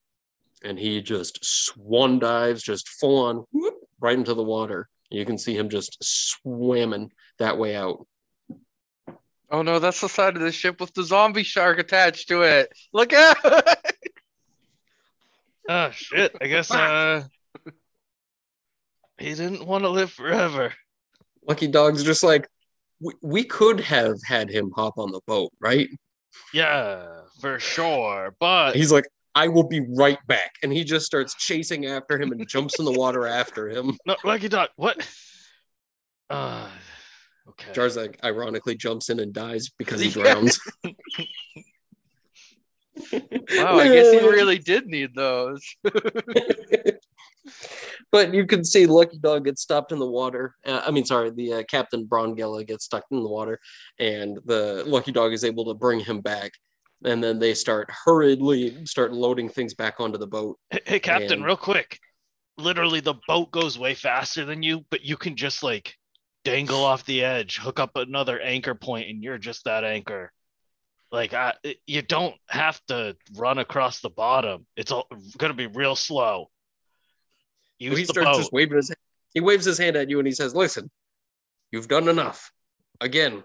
[0.64, 4.88] And he just swan dives just full on whoop, right into the water.
[5.10, 8.04] You can see him just swimming that way out
[9.50, 12.70] Oh no, that's the side of the ship with the zombie shark attached to it.
[12.92, 13.36] Look out!
[15.68, 16.36] oh, shit.
[16.40, 17.24] I guess uh,
[19.18, 20.72] he didn't want to live forever.
[21.46, 22.46] lucky dog's just like
[23.00, 25.88] we, we could have had him hop on the boat right
[26.52, 27.06] Yeah,
[27.40, 28.34] for sure.
[28.38, 32.32] But he's like i will be right back and he just starts chasing after him
[32.32, 35.06] and jumps in the water after him no, Lucky Dog, what?
[36.30, 36.68] Uh,
[37.50, 37.72] okay.
[37.72, 40.60] Jarzak ironically jumps in and dies because he drowns.
[43.12, 45.62] wow, I guess he really did need those.
[48.12, 50.54] but you can see Lucky Dog gets stopped in the water.
[50.64, 53.60] Uh, I mean, sorry, the uh, Captain Brongella gets stuck in the water,
[53.98, 56.52] and the Lucky Dog is able to bring him back.
[57.04, 60.58] And then they start hurriedly start loading things back onto the boat.
[60.70, 61.98] Hey, hey, Captain, And- real quick.
[62.56, 65.94] Literally, the boat goes way faster than you, but you can just like
[66.48, 70.32] dangle off the edge, hook up another anchor point, and you're just that anchor.
[71.12, 71.54] Like, I,
[71.86, 74.66] you don't have to run across the bottom.
[74.76, 75.06] It's all
[75.36, 76.50] gonna be real slow.
[77.78, 78.36] Use he starts boat.
[78.36, 78.92] just waving his
[79.34, 80.90] he waves his hand at you and he says, "Listen,
[81.70, 82.50] you've done enough.
[83.00, 83.44] Again,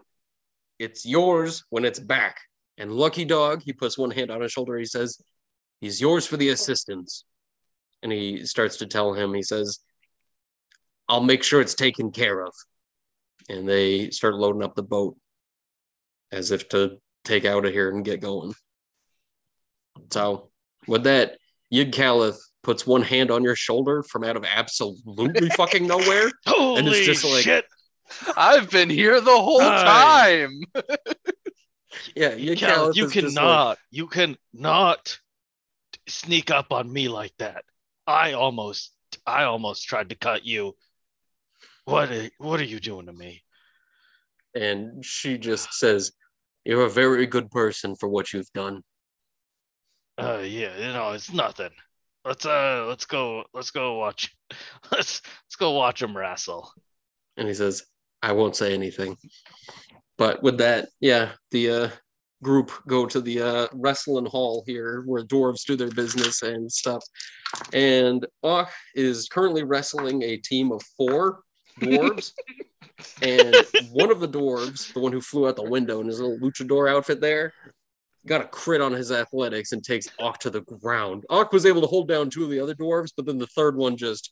[0.79, 2.39] it's yours when it's back."
[2.77, 4.77] And Lucky Dog, he puts one hand on his shoulder.
[4.77, 5.21] He says,
[5.81, 7.25] "He's yours for the assistance."
[8.01, 9.33] And he starts to tell him.
[9.33, 9.79] He says,
[11.07, 12.53] "I'll make sure it's taken care of."
[13.49, 15.17] And they start loading up the boat
[16.31, 18.53] as if to take out of here and get going.
[20.11, 20.49] So
[20.87, 21.37] with that,
[21.73, 26.31] Yig Calith puts one hand on your shoulder from out of absolutely fucking nowhere.
[26.45, 27.65] Holy And it's just like- shit!
[28.37, 30.59] I've been here the whole time.
[32.15, 35.19] Yeah, Yig Cal, Calith you just like- cannot, you cannot
[36.07, 37.63] sneak up on me like that.
[38.05, 38.91] I almost,
[39.25, 40.75] I almost tried to cut you.
[41.85, 43.43] What, are, what are you doing to me?
[44.55, 46.11] and she just says,
[46.65, 48.83] "You're a very good person for what you've done."
[50.17, 51.71] Uh, yeah, you know, it's nothing.
[52.25, 54.35] Let's uh, let's go, let's go watch,
[54.91, 56.71] let's let's go watch them wrestle.
[57.37, 57.83] And he says,
[58.21, 59.17] "I won't say anything."
[60.17, 61.89] But with that, yeah, the uh,
[62.43, 67.03] group go to the uh, wrestling hall here where dwarves do their business and stuff.
[67.73, 71.41] And Och is currently wrestling a team of four
[71.79, 72.31] dwarves.
[73.21, 73.55] and
[73.91, 76.89] one of the dwarves, the one who flew out the window in his little luchador
[76.89, 77.53] outfit there,
[78.25, 81.25] got a crit on his athletics and takes Och to the ground.
[81.29, 83.75] Och was able to hold down two of the other dwarves, but then the third
[83.75, 84.31] one just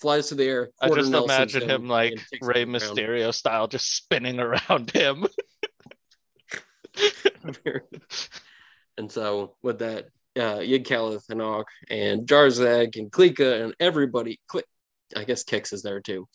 [0.00, 0.70] flies to the air.
[0.80, 2.98] I just Nelsons imagine him like and Rey him ground.
[2.98, 5.26] Mysterio style, just spinning around him.
[8.96, 10.06] and so with that,
[10.38, 14.62] uh, and Og and Jarzak and Klika and everybody, Kli-
[15.16, 16.28] I guess Kix is there too,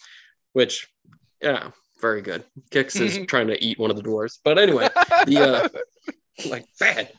[0.54, 0.88] which,
[1.42, 1.72] yeah,
[2.02, 2.44] very good.
[2.72, 4.40] Kix is trying to eat one of the dwarves.
[4.44, 4.90] But anyway,
[5.26, 5.70] the, uh,
[6.50, 7.12] like, bad.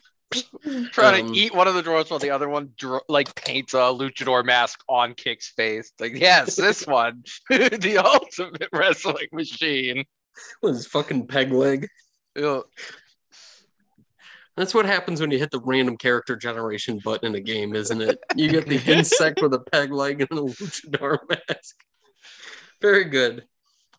[0.93, 3.75] Trying Um, to eat one of the drawers while the other one dr- like paints
[3.75, 5.93] a luchador mask on Kix's face.
[6.01, 10.05] Like, yes, this one, the ultimate wrestling machine.
[10.63, 11.87] with his fucking peg leg.
[12.35, 12.65] Ew.
[14.57, 18.01] That's what happens when you hit the random character generation button in a game, isn't
[18.03, 18.19] it?
[18.37, 21.77] You get the insect with a peg leg and a luchador mask.
[22.83, 23.45] Very good.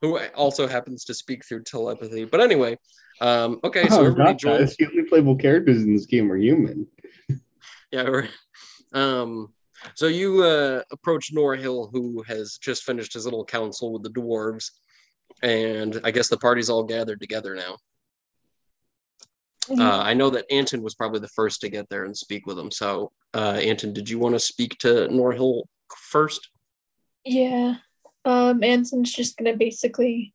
[0.01, 2.25] Who also happens to speak through telepathy.
[2.25, 2.77] But anyway,
[3.21, 4.75] um, okay, so oh, everybody joins.
[4.75, 6.88] The only playable characters in this game are human.
[7.91, 8.29] Yeah, right.
[8.93, 9.53] Um,
[9.95, 14.71] so you uh, approach Norhill, who has just finished his little council with the dwarves,
[15.41, 17.77] and I guess the party's all gathered together now.
[19.69, 22.59] Uh, I know that Anton was probably the first to get there and speak with
[22.59, 22.69] him.
[22.69, 25.63] So, uh, Anton, did you want to speak to Norhill
[25.95, 26.49] first?
[27.23, 27.75] Yeah.
[28.26, 30.34] Um, Anton's just gonna basically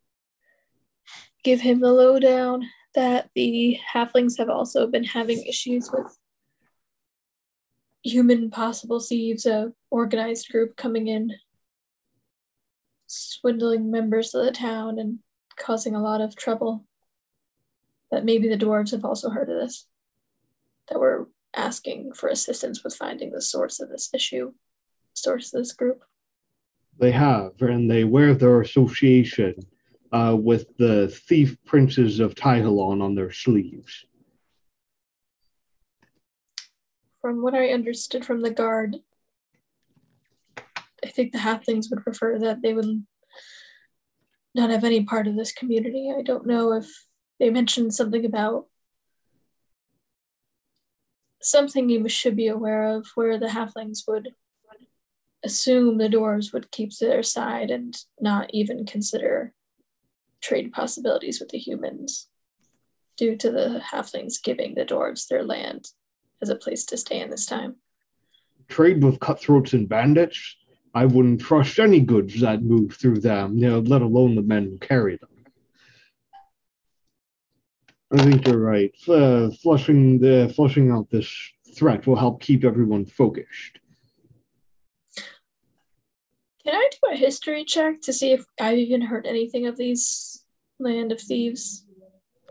[1.45, 6.19] give him the lowdown that the halflings have also been having issues with
[8.03, 11.33] human possible thieves, a organized group coming in,
[13.07, 15.19] swindling members of the town and
[15.59, 16.85] causing a lot of trouble.
[18.11, 19.87] That maybe the dwarves have also heard of this.
[20.89, 24.55] That we're asking for assistance with finding the source of this issue,
[25.13, 26.03] source of this group.
[26.99, 29.55] They have, and they wear their association
[30.13, 34.05] uh, with the thief princes of Tyhalon on their sleeves.
[37.21, 38.97] From what I understood from the guard,
[40.57, 43.05] I think the halflings would prefer that they would
[44.55, 46.13] not have any part of this community.
[46.17, 46.87] I don't know if
[47.39, 48.67] they mentioned something about
[51.41, 54.31] something you should be aware of where the halflings would
[55.45, 59.53] assume the dwarves would keep to their side and not even consider
[60.41, 62.29] trade possibilities with the humans
[63.17, 65.89] due to the halflings giving the dwarves their land
[66.41, 67.77] as a place to stay in this time.
[68.69, 70.57] Trade with cutthroats and bandits.
[70.95, 74.65] I wouldn't trust any goods that move through them, you know, let alone the men
[74.65, 75.29] who carry them.
[78.11, 78.95] I think you're right.
[79.07, 81.31] Uh, flushing the flushing out this
[81.77, 83.81] threat will help keep everyone focused.
[86.65, 90.45] Can I do a history check to see if I've even heard anything of these
[90.79, 91.85] land of thieves?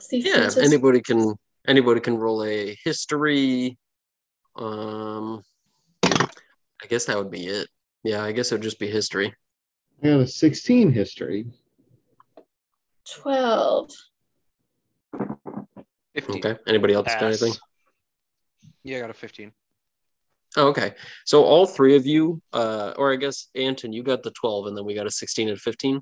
[0.02, 0.64] Thief Yeah, princes?
[0.64, 1.34] anybody can
[1.68, 3.78] anybody can roll a history.
[4.56, 5.42] Um,
[6.04, 7.68] I guess that would be it.
[8.04, 9.34] Yeah, I guess it would just be history.
[10.04, 11.46] I got a 16 history.
[13.16, 13.92] 12.
[16.14, 16.36] 15.
[16.38, 16.58] Okay.
[16.68, 17.54] Anybody else got anything?
[18.84, 19.52] Yeah, I got a 15.
[20.58, 20.96] Oh, okay.
[21.26, 24.76] So all three of you, uh, or I guess Anton, you got the twelve, and
[24.76, 26.02] then we got a sixteen and fifteen.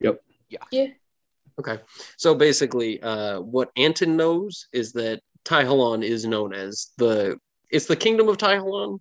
[0.00, 0.20] Yep.
[0.48, 0.58] Yeah.
[0.72, 0.86] Yeah.
[1.60, 1.80] Okay.
[2.16, 7.38] So basically, uh, what Anton knows is that Taihalon is known as the
[7.70, 8.98] it's the kingdom of Taihalon,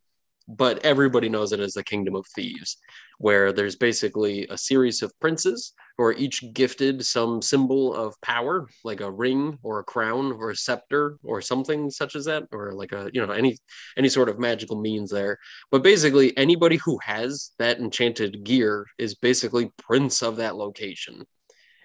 [0.48, 2.78] but everybody knows it as the kingdom of thieves,
[3.18, 8.68] where there's basically a series of princes who are each gifted some symbol of power,
[8.84, 12.72] like a ring or a crown or a scepter or something such as that, or
[12.74, 13.58] like a you know any
[13.98, 15.38] any sort of magical means there.
[15.70, 21.26] But basically, anybody who has that enchanted gear is basically prince of that location.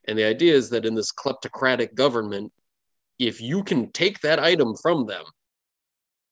[0.06, 2.52] And the idea is that in this kleptocratic government,
[3.18, 5.24] if you can take that item from them,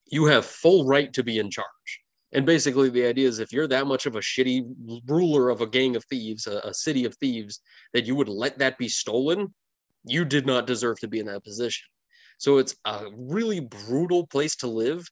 [0.07, 1.67] you have full right to be in charge.
[2.33, 4.63] And basically, the idea is if you're that much of a shitty
[5.07, 7.61] ruler of a gang of thieves, a, a city of thieves,
[7.93, 9.53] that you would let that be stolen,
[10.05, 11.87] you did not deserve to be in that position.
[12.39, 15.07] So it's a really brutal place to live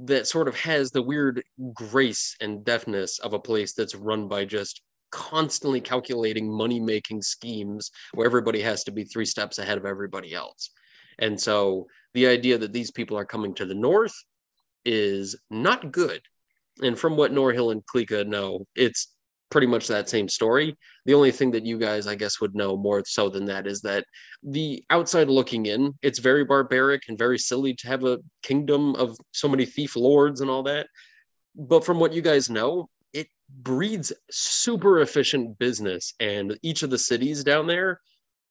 [0.00, 1.42] that sort of has the weird
[1.74, 7.90] grace and deftness of a place that's run by just constantly calculating money making schemes
[8.14, 10.70] where everybody has to be three steps ahead of everybody else.
[11.18, 14.14] And so the idea that these people are coming to the north
[14.84, 16.22] is not good
[16.80, 19.08] and from what Norhill and Klika know, it's
[19.50, 20.74] pretty much that same story.
[21.04, 23.82] The only thing that you guys, I guess, would know more so than that is
[23.82, 24.06] that
[24.42, 29.16] the outside looking in, it's very barbaric and very silly to have a kingdom of
[29.32, 30.86] so many thief lords and all that.
[31.54, 36.98] But from what you guys know, it breeds super efficient business, and each of the
[36.98, 38.00] cities down there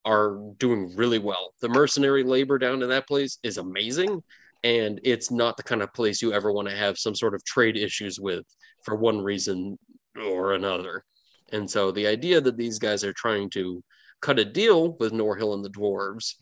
[0.05, 1.53] are doing really well.
[1.61, 4.21] The mercenary labor down in that place is amazing
[4.63, 7.43] and it's not the kind of place you ever want to have some sort of
[7.43, 8.45] trade issues with
[8.83, 9.77] for one reason
[10.15, 11.03] or another.
[11.51, 13.83] And so the idea that these guys are trying to
[14.21, 16.35] cut a deal with Norhill and the dwarves,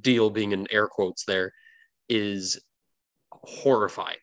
[0.00, 1.52] deal being in air quotes there,
[2.08, 2.60] is
[3.30, 4.16] horrifying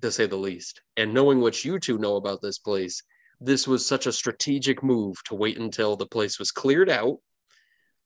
[0.00, 0.80] to say the least.
[0.96, 3.02] And knowing what you two know about this place,
[3.40, 7.18] this was such a strategic move to wait until the place was cleared out.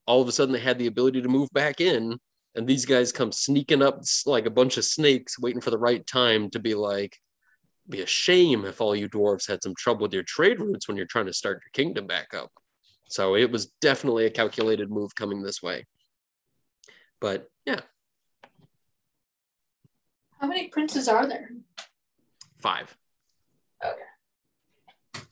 [0.07, 2.19] All of a sudden, they had the ability to move back in
[2.55, 6.07] and these guys come sneaking up like a bunch of snakes waiting for the right
[6.07, 7.19] time to be like
[7.89, 10.97] be a shame if all you dwarves had some trouble with your trade routes when
[10.97, 12.51] you're trying to start your kingdom back up.
[13.09, 15.85] So it was definitely a calculated move coming this way.
[17.21, 17.81] But yeah.
[20.41, 21.51] How many princes are there?
[22.59, 22.97] five.
[23.85, 25.27] Okay.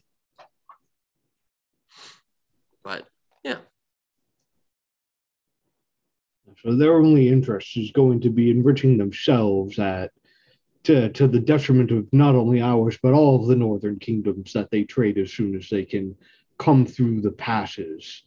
[2.85, 3.07] but
[3.43, 3.57] yeah
[6.63, 10.13] So their only interest is going to be enriching themselves at
[10.85, 14.71] to, to the detriment of not only ours but all of the northern kingdoms that
[14.71, 16.17] they trade as soon as they can
[16.59, 18.23] come through the passes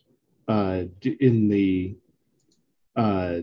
[0.48, 1.96] uh, in the
[2.96, 3.40] uh,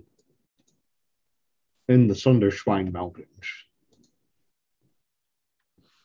[1.88, 3.26] in the Sunderschwein Mountains.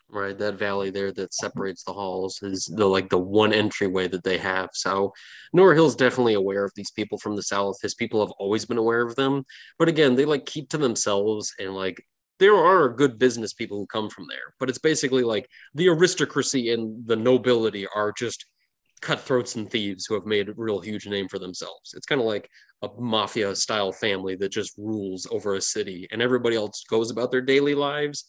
[0.09, 4.23] Right that valley there that separates the halls is the like the one entryway that
[4.23, 4.69] they have.
[4.73, 5.11] So
[5.55, 7.75] Norhill's definitely aware of these people from the south.
[7.81, 9.43] His people have always been aware of them.
[9.77, 12.01] But again they like keep to themselves and like
[12.39, 14.53] there are good business people who come from there.
[14.59, 18.45] But it's basically like the aristocracy and the nobility are just
[19.01, 21.93] cutthroats and thieves who have made a real huge name for themselves.
[21.95, 22.49] It's kind of like
[22.81, 27.29] a mafia style family that just rules over a city and everybody else goes about
[27.29, 28.25] their daily lives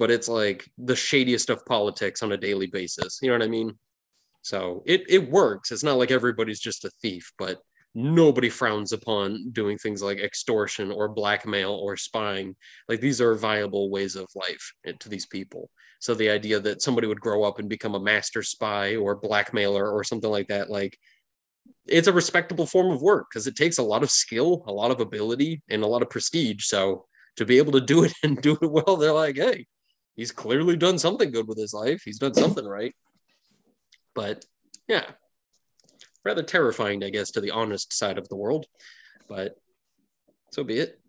[0.00, 3.18] but it's like the shadiest of politics on a daily basis.
[3.20, 3.78] You know what I mean?
[4.40, 5.70] So it it works.
[5.70, 7.58] It's not like everybody's just a thief, but
[7.94, 12.56] nobody frowns upon doing things like extortion or blackmail or spying.
[12.88, 15.68] Like these are viable ways of life eh, to these people.
[16.00, 19.90] So the idea that somebody would grow up and become a master spy or blackmailer
[19.90, 20.98] or something like that, like
[21.86, 24.90] it's a respectable form of work because it takes a lot of skill, a lot
[24.92, 26.64] of ability, and a lot of prestige.
[26.64, 27.04] So
[27.36, 29.66] to be able to do it and do it well, they're like, hey,
[30.16, 32.02] he's clearly done something good with his life.
[32.04, 32.94] He's done something right.
[34.14, 34.44] But
[34.88, 35.04] yeah,
[36.24, 38.66] rather terrifying, I guess, to the honest side of the world.
[39.28, 39.54] But
[40.50, 41.00] so be it.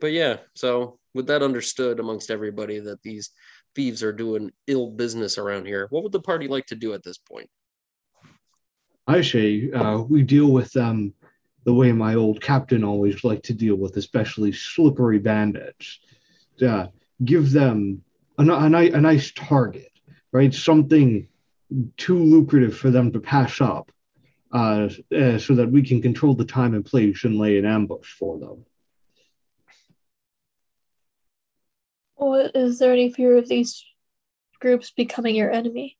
[0.00, 3.30] But yeah, so with that understood amongst everybody that these
[3.74, 7.02] thieves are doing ill business around here, what would the party like to do at
[7.02, 7.48] this point?
[9.06, 11.14] I say uh, we deal with them
[11.64, 16.00] the way my old captain always liked to deal with, especially slippery bandits.
[16.60, 16.86] Uh,
[17.22, 18.02] give them
[18.38, 19.92] a, a, a nice target,
[20.32, 20.52] right?
[20.54, 21.28] Something
[21.96, 23.90] too lucrative for them to pass up,
[24.52, 28.12] uh, uh, so that we can control the time and place and lay an ambush
[28.12, 28.64] for them.
[32.16, 33.84] Well, is there any fear of these
[34.60, 35.98] groups becoming your enemy?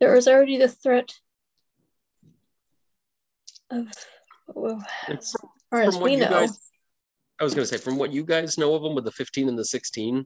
[0.00, 1.14] There is already the threat
[3.70, 3.88] of,
[4.48, 5.34] well, as
[5.70, 6.28] far as we know.
[6.30, 6.71] guys-
[7.42, 9.48] I was going to say, from what you guys know of them with the 15
[9.48, 10.24] and the 16,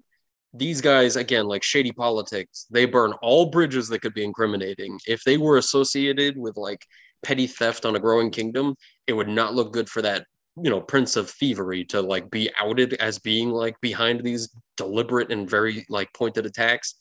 [0.52, 5.00] these guys, again, like shady politics, they burn all bridges that could be incriminating.
[5.06, 6.84] If they were associated with like
[7.22, 8.74] petty theft on a growing kingdom,
[9.06, 10.26] it would not look good for that,
[10.62, 15.32] you know, prince of thievery to like be outed as being like behind these deliberate
[15.32, 16.96] and very like pointed attacks.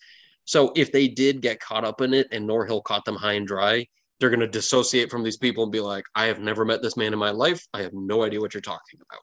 [0.46, 3.46] So if they did get caught up in it and Norhill caught them high and
[3.46, 3.86] dry,
[4.22, 6.96] they're going to dissociate from these people and be like, I have never met this
[6.96, 7.68] man in my life.
[7.74, 9.20] I have no idea what you're talking about.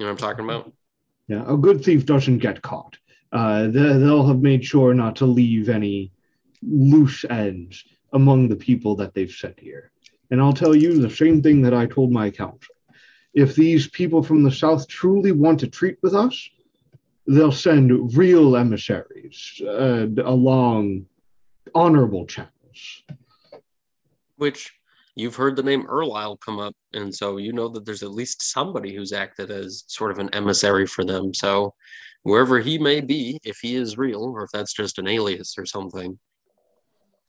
[0.00, 0.72] You know what I'm talking about?
[1.28, 2.96] Yeah, a good thief doesn't get caught.
[3.32, 6.10] Uh, they, they'll have made sure not to leave any
[6.62, 7.84] loose ends
[8.14, 9.92] among the people that they've sent here.
[10.30, 12.74] And I'll tell you the same thing that I told my council.
[13.34, 16.48] If these people from the south truly want to treat with us,
[17.26, 21.04] they'll send real emissaries uh, along
[21.74, 23.02] honorable channels.
[24.36, 24.79] Which
[25.14, 28.42] you've heard the name Erlisle come up, and so you know that there's at least
[28.42, 31.34] somebody who's acted as sort of an emissary for them.
[31.34, 31.74] So
[32.22, 35.66] wherever he may be, if he is real or if that's just an alias or
[35.66, 36.18] something,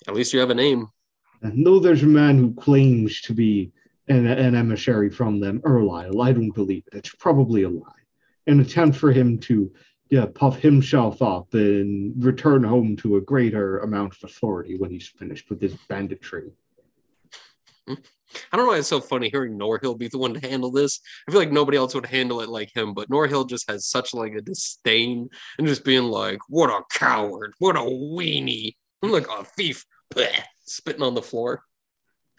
[0.08, 0.88] at least you have a name.
[1.42, 3.72] Though there's a man who claims to be
[4.08, 6.98] an, an emissary from them, Erlisle, I don't believe it.
[6.98, 7.92] It's probably a lie.
[8.48, 9.72] An attempt for him to
[10.12, 15.08] yeah, puff himself up and return home to a greater amount of authority when he's
[15.08, 16.52] finished with his banditry.
[18.52, 21.00] I don't know why it's so funny hearing Norhill be the one to handle this.
[21.28, 24.14] I feel like nobody else would handle it like him, but Norhill just has such
[24.14, 27.54] like a disdain and just being like, "What a coward!
[27.60, 28.76] What a weenie!
[29.04, 31.64] I'm like a thief!" Blech, spitting on the floor.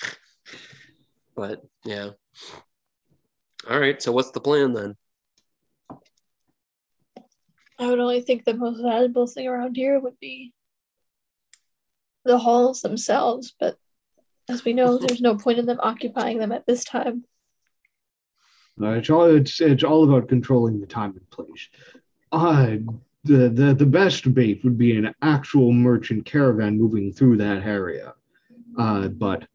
[1.36, 2.10] but yeah.
[3.68, 4.02] All right.
[4.02, 4.96] So what's the plan then?
[7.78, 10.52] I would only think the most valuable thing around here would be
[12.24, 13.76] the halls themselves, but
[14.48, 17.24] as we know, there's no point in them occupying them at this time.
[18.80, 21.68] Uh, it's all it's it's all about controlling the time and place.
[22.32, 22.76] Uh,
[23.24, 28.14] the, the the best bait would be an actual merchant caravan moving through that area.
[28.78, 29.46] Uh, but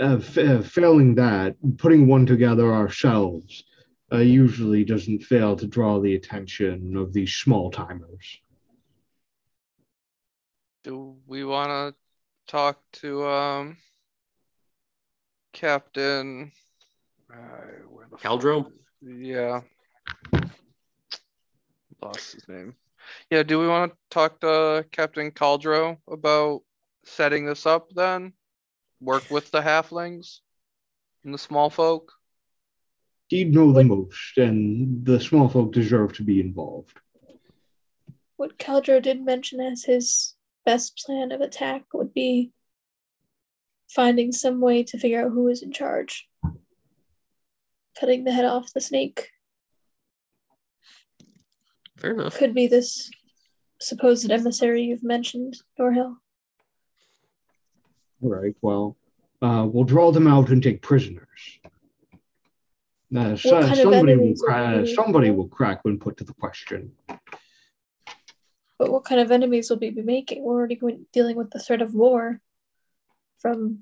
[0.00, 3.64] uh, f- uh, failing that, putting one together ourselves
[4.12, 8.40] uh, usually doesn't fail to draw the attention of these small timers.
[10.82, 11.94] Do we want to
[12.52, 13.76] talk to um
[15.56, 16.52] Captain?
[17.32, 17.36] Uh,
[17.88, 18.70] where the fuck- Caldro?
[19.02, 19.62] Yeah.
[22.02, 22.74] Lost his name.
[23.30, 26.60] Yeah, do we want to talk to Captain Caldro about
[27.04, 28.34] setting this up then?
[29.00, 30.40] Work with the halflings
[31.24, 32.12] and the small folk?
[33.28, 36.98] He'd know the most, and the small folk deserve to be involved.
[38.36, 40.34] What Caldro did mention as his
[40.66, 42.52] best plan of attack would be
[43.88, 46.28] finding some way to figure out who is in charge.
[47.98, 49.30] Cutting the head off the snake
[51.96, 52.36] Fair enough.
[52.36, 53.10] could be this
[53.80, 56.16] supposed emissary you've mentioned, Norhill.
[58.22, 58.96] All right, well,
[59.42, 61.60] uh, we'll draw them out and take prisoners.
[63.14, 66.24] Uh, so- kind of somebody, will enemies are cra- somebody will crack when put to
[66.24, 66.92] the question.
[68.78, 70.42] But what kind of enemies will we be making?
[70.42, 72.40] We're already going, dealing with the threat of war
[73.38, 73.80] from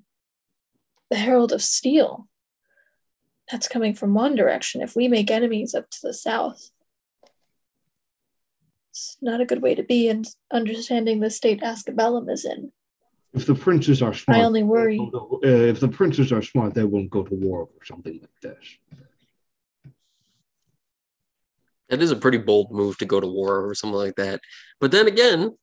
[1.11, 2.28] the Herald of Steel.
[3.50, 4.80] That's coming from one direction.
[4.80, 6.70] If we make enemies up to the south,
[8.90, 10.09] it's not a good way to be.
[10.09, 12.72] And understanding the state Ascabellum is in,
[13.34, 14.96] If the princes are smart, I only worry.
[14.96, 18.40] to- uh, if the princes are smart, they won't go to war over something like
[18.40, 18.78] this.
[21.90, 24.40] That is a pretty bold move to go to war or something like that.
[24.80, 25.57] But then again,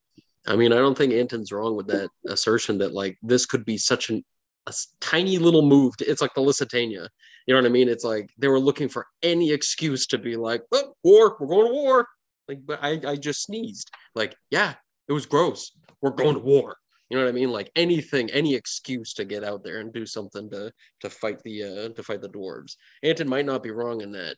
[0.48, 3.78] I mean, I don't think Anton's wrong with that assertion that like this could be
[3.78, 4.24] such an
[4.68, 5.98] a tiny little move.
[5.98, 7.10] To, it's like the Lusitania.
[7.48, 7.90] You know what I mean?
[7.90, 11.68] It's like they were looking for any excuse to be like, oh, war, we're going
[11.68, 12.08] to war.
[12.48, 13.90] Like, but I, I just sneezed.
[14.14, 14.76] Like, yeah,
[15.08, 15.72] it was gross.
[16.02, 16.76] We're going to war.
[17.10, 17.52] You know what I mean?
[17.52, 20.72] Like anything, any excuse to get out there and do something to
[21.02, 22.78] to fight the uh to fight the dwarves.
[23.04, 24.38] Anton might not be wrong in that.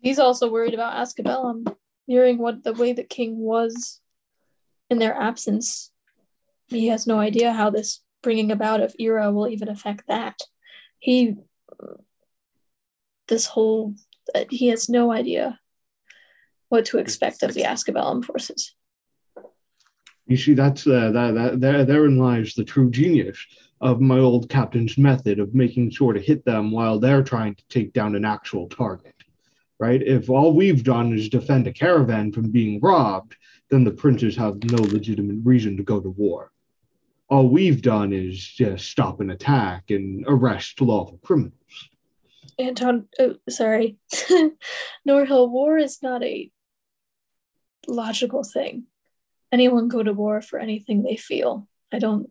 [0.00, 4.00] He's also worried about Ascabellum, hearing what the way the king was
[4.90, 5.90] in their absence.
[6.66, 10.38] He has no idea how this bringing about of era will even affect that.
[10.98, 11.36] He,
[13.28, 13.94] this whole,
[14.34, 15.60] uh, he has no idea
[16.68, 18.74] what to expect of the Ascabellum forces.
[20.26, 23.38] You see, that's uh, that, that there therein lies the true genius
[23.80, 27.64] of my old captain's method of making sure to hit them while they're trying to
[27.68, 29.14] take down an actual target.
[29.78, 30.00] Right?
[30.00, 33.36] If all we've done is defend a caravan from being robbed,
[33.70, 36.52] then the princes have no legitimate reason to go to war.
[37.28, 41.54] All we've done is just stop an attack and arrest lawful criminals.
[42.58, 43.96] Anton, oh, sorry,
[45.08, 46.50] Norhill, war is not a
[47.88, 48.84] logical thing.
[49.50, 51.66] Anyone go to war for anything they feel.
[51.92, 52.30] I don't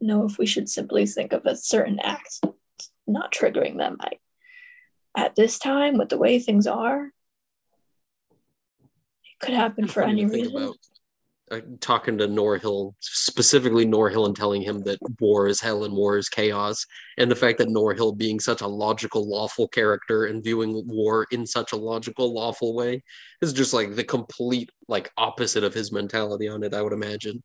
[0.00, 2.40] know if we should simply think of a certain act
[3.06, 3.96] not triggering them.
[4.00, 4.12] I,
[5.16, 7.10] at this time, with the way things are,
[9.46, 10.56] could happen for any reason.
[10.56, 10.76] about,
[11.50, 16.18] uh, talking to Norhill, specifically Norhill, and telling him that war is hell and war
[16.18, 16.84] is chaos,
[17.18, 21.46] and the fact that Norhill, being such a logical, lawful character and viewing war in
[21.46, 23.02] such a logical, lawful way,
[23.40, 26.74] is just like the complete like opposite of his mentality on it.
[26.74, 27.42] I would imagine.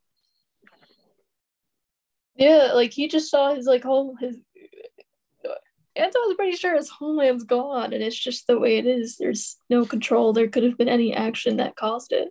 [2.36, 4.40] Yeah, like he just saw his like whole his
[5.96, 9.18] Anton's pretty sure his homeland's gone and it's just the way it is.
[9.18, 10.34] There's no control.
[10.34, 12.30] There could have been any action that caused it.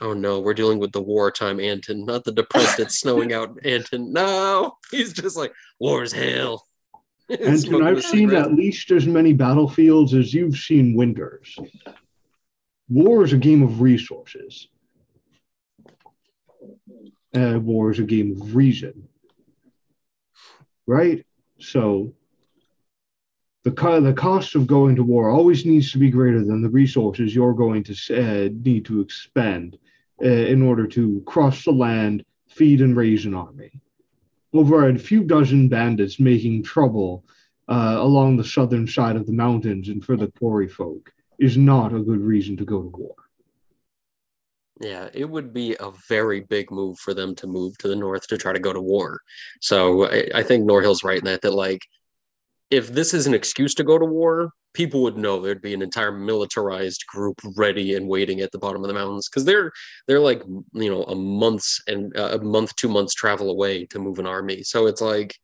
[0.00, 4.12] Oh no, we're dealing with the wartime Anton, not the depressed it's snowing out Anton.
[4.12, 6.64] No, he's just like war's hell.
[7.30, 8.48] And I've seen cigarette.
[8.48, 11.56] at least as many battlefields as you've seen winters.
[12.90, 14.68] War is a game of resources.
[17.34, 19.08] Uh, war is a game of reason.
[20.86, 21.24] Right?
[21.58, 22.12] So
[23.64, 26.68] the, co- the cost of going to war always needs to be greater than the
[26.68, 29.78] resources you're going to uh, need to expend
[30.22, 33.80] uh, in order to cross the land, feed and raise an army
[34.54, 37.24] over a few dozen bandits making trouble
[37.68, 41.92] uh, along the southern side of the mountains and for the quarry folk is not
[41.92, 43.14] a good reason to go to war.
[44.80, 48.26] Yeah, it would be a very big move for them to move to the north
[48.28, 49.20] to try to go to war.
[49.60, 51.82] So I, I think Norhill's right in that that like
[52.74, 55.82] if this is an excuse to go to war, people would know there'd be an
[55.82, 59.70] entire militarized group ready and waiting at the bottom of the mountains because they're
[60.08, 64.00] they're like you know a month's and uh, a month two months travel away to
[64.00, 64.64] move an army.
[64.64, 65.36] So it's like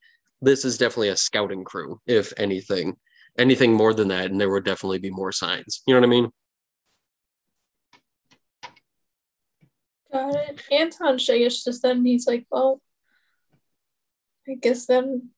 [0.42, 2.96] this is definitely a scouting crew, if anything.
[3.38, 5.82] Anything more than that, and there would definitely be more signs.
[5.86, 6.30] You know what I mean?
[10.12, 10.62] Got it.
[10.72, 12.80] Anton Shayish just then he's like, well,
[14.48, 15.30] I guess then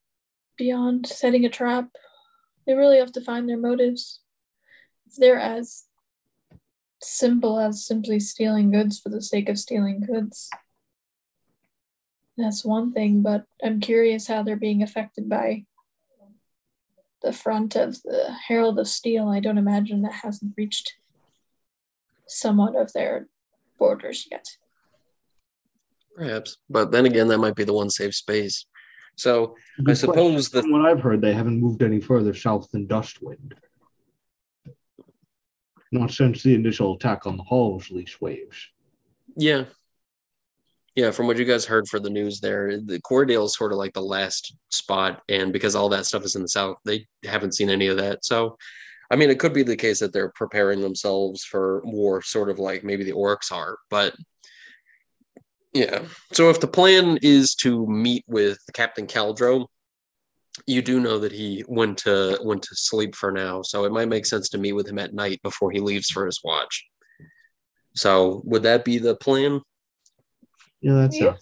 [0.57, 1.89] beyond setting a trap,
[2.65, 4.21] they really have to find their motives.
[5.07, 5.85] If they're as
[7.01, 10.49] simple as simply stealing goods for the sake of stealing goods,
[12.37, 15.65] that's one thing, but I'm curious how they're being affected by
[17.21, 19.29] the front of the Herald of Steel.
[19.29, 20.93] I don't imagine that hasn't reached
[22.27, 23.27] somewhat of their
[23.77, 24.57] borders yet.
[26.15, 28.65] Perhaps, but then again, that might be the one safe space.
[29.15, 29.55] So
[29.87, 33.53] I suppose From what I've heard, they haven't moved any further south than Dustwind.
[35.91, 38.57] Not since the initial attack on the halls, least waves.
[39.37, 39.65] yeah,
[40.95, 41.11] yeah.
[41.11, 43.93] From what you guys heard for the news, there, the Cordale is sort of like
[43.93, 47.69] the last spot, and because all that stuff is in the south, they haven't seen
[47.69, 48.25] any of that.
[48.25, 48.57] So,
[49.11, 52.57] I mean, it could be the case that they're preparing themselves for war, sort of
[52.57, 54.15] like maybe the orcs are, but.
[55.73, 56.05] Yeah.
[56.31, 59.67] So if the plan is to meet with Captain Caldro,
[60.67, 64.07] you do know that he went to went to sleep for now, so it might
[64.07, 66.85] make sense to meet with him at night before he leaves for his watch.
[67.95, 69.61] So would that be the plan?
[70.81, 71.35] Yeah, that's Yeah.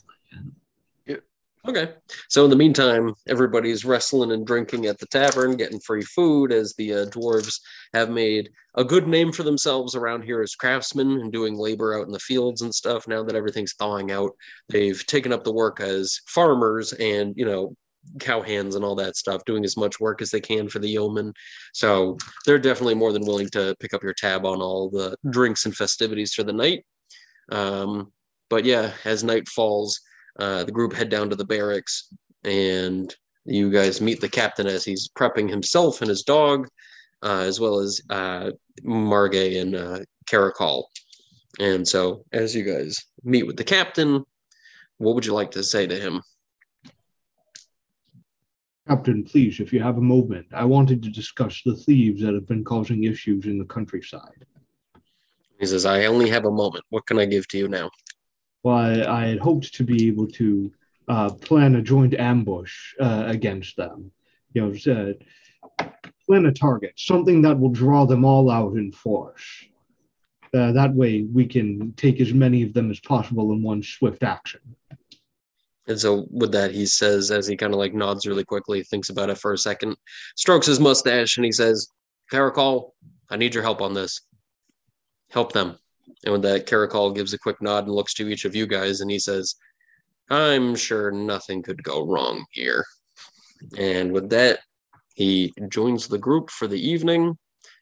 [1.68, 1.94] Okay.
[2.28, 6.74] So in the meantime, everybody's wrestling and drinking at the tavern, getting free food as
[6.74, 7.60] the uh, dwarves
[7.94, 12.08] have made a good name for themselves around here as craftsmen and doing labor out
[12.08, 13.08] in the fields and stuff.
[13.08, 14.32] Now that everything's thawing out,
[14.70, 17.76] they've taken up the work as farmers and, you know,
[18.20, 20.90] cow hands and all that stuff, doing as much work as they can for the
[20.90, 21.32] yeomen.
[21.74, 25.66] So they're definitely more than willing to pick up your tab on all the drinks
[25.66, 26.86] and festivities for the night.
[27.52, 28.12] Um,
[28.50, 30.02] but yeah, as night falls,
[30.40, 32.14] uh, the group head down to the barracks
[32.44, 33.16] and
[33.46, 36.68] you guys meet the captain as he's prepping himself and his dog,
[37.24, 38.52] uh, as well as uh,
[38.84, 40.86] Margay and uh, Caracol.
[41.60, 44.24] And so, as you guys meet with the captain,
[44.98, 46.22] what would you like to say to him?
[48.88, 52.48] Captain, please, if you have a moment, I wanted to discuss the thieves that have
[52.48, 54.46] been causing issues in the countryside.
[55.60, 56.84] He says, I only have a moment.
[56.90, 57.90] What can I give to you now?
[58.64, 60.72] Well, I, had hoped to be able to
[61.08, 64.12] uh, plan a joint ambush uh, against them.
[64.54, 64.94] You know,
[65.80, 65.86] uh,
[66.28, 69.44] plan a target, something that will draw them all out in force.
[70.54, 74.22] Uh, that way, we can take as many of them as possible in one swift
[74.22, 74.62] action.
[75.88, 79.10] And so, with that, he says, as he kind of like nods really quickly, thinks
[79.10, 79.96] about it for a second,
[80.36, 81.88] strokes his mustache, and he says,
[82.32, 82.92] Caracol,
[83.30, 84.22] I need your help on this.
[85.32, 85.78] Help them.
[86.26, 89.02] And with that, Caracol gives a quick nod and looks to each of you guys,
[89.02, 89.56] and he says,
[90.30, 92.86] I'm sure nothing could go wrong here.
[93.78, 94.60] And with that,
[95.14, 97.38] he joins the group for the evening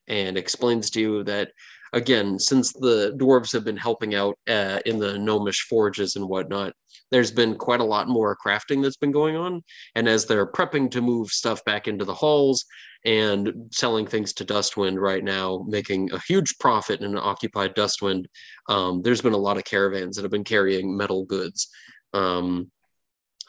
[0.07, 1.51] and explains to you that,
[1.93, 6.73] again, since the dwarves have been helping out uh, in the gnomish forges and whatnot,
[7.11, 9.63] there's been quite a lot more crafting that's been going on.
[9.95, 12.65] And as they're prepping to move stuff back into the halls
[13.05, 18.25] and selling things to Dustwind right now, making a huge profit in an occupied Dustwind,
[18.67, 21.69] um, there's been a lot of caravans that have been carrying metal goods.
[22.13, 22.71] Um,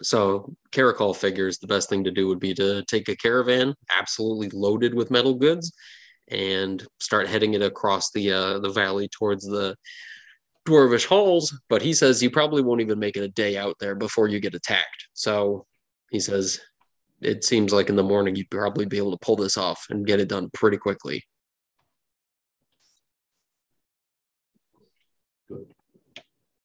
[0.02, 4.48] so Caracol figures the best thing to do would be to take a caravan absolutely
[4.50, 5.72] loaded with metal goods
[6.28, 9.76] and start heading it across the uh, the valley towards the
[10.66, 11.58] dwarvish halls.
[11.68, 14.40] But he says you probably won't even make it a day out there before you
[14.40, 15.08] get attacked.
[15.12, 15.66] So
[16.10, 16.60] he says,
[17.20, 20.06] it seems like in the morning you'd probably be able to pull this off and
[20.06, 21.22] get it done pretty quickly.
[25.48, 25.66] Good.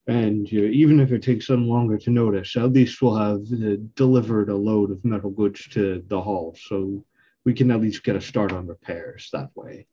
[0.06, 3.76] And uh, even if it takes them longer to notice, at least we'll have uh,
[3.96, 7.04] delivered a load of metal goods to the hall, so
[7.44, 9.86] we can at least get a start on repairs that way.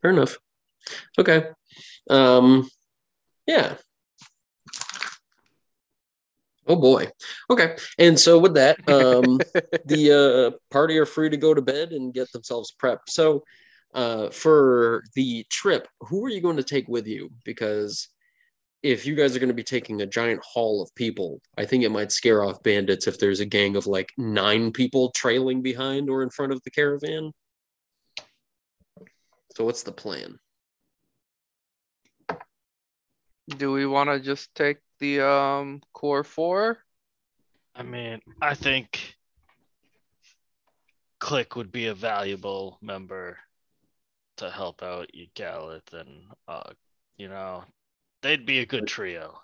[0.00, 0.38] Fair enough.
[1.18, 1.48] Okay.
[2.08, 2.68] Um,
[3.46, 3.74] yeah.
[6.68, 7.10] Oh boy.
[7.48, 7.76] Okay.
[7.98, 9.38] And so with that, um,
[9.86, 13.08] the uh, party are free to go to bed and get themselves prepped.
[13.08, 13.44] So,
[13.94, 17.30] uh, for the trip, who are you going to take with you?
[17.42, 18.08] Because
[18.82, 21.82] if you guys are going to be taking a giant haul of people, I think
[21.84, 26.10] it might scare off bandits if there's a gang of like nine people trailing behind
[26.10, 27.32] or in front of the caravan.
[29.56, 30.38] So, what's the plan?
[33.48, 36.78] Do we want to just take the um core four?
[37.74, 39.16] I mean, I think
[41.20, 43.38] Click would be a valuable member
[44.36, 46.70] to help out you, Galeth, and uh,
[47.16, 47.64] you know,
[48.22, 49.40] they'd be a good trio.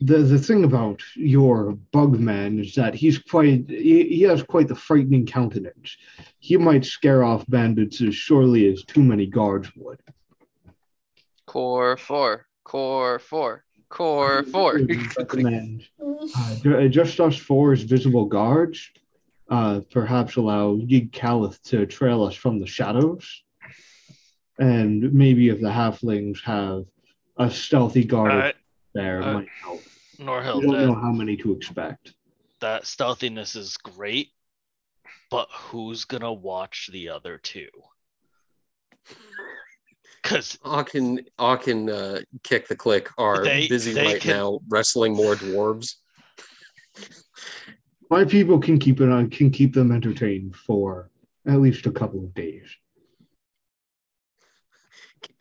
[0.00, 4.74] The the thing about your bugman is that he's quite he, he has quite the
[4.74, 5.96] frightening countenance.
[6.40, 10.00] He might scare off bandits as surely as too many guards would.
[11.46, 12.46] Core four.
[12.64, 13.64] Core four.
[13.94, 14.80] Core four.
[15.18, 18.90] recommend uh, ju- just us four as visible guards.
[19.48, 23.44] Uh, perhaps allow Yig Calith to trail us from the shadows.
[24.58, 26.86] And maybe if the halflings have
[27.36, 28.56] a stealthy guard Alright,
[28.94, 29.80] there, it uh, might help.
[30.18, 32.14] Norhill, We don't know that, how many to expect.
[32.60, 34.30] that stealthiness is great,
[35.30, 37.68] but who's gonna watch the other two?
[40.24, 45.12] Because Aachen, Aachen uh, kick the click are They- busy they right can- now wrestling
[45.14, 45.96] more dwarves.
[48.10, 51.10] My people can keep it on can keep them entertained for
[51.46, 52.64] at least a couple of days.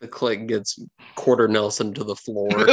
[0.01, 0.77] The click gets
[1.15, 2.49] quarter Nelson to the floor.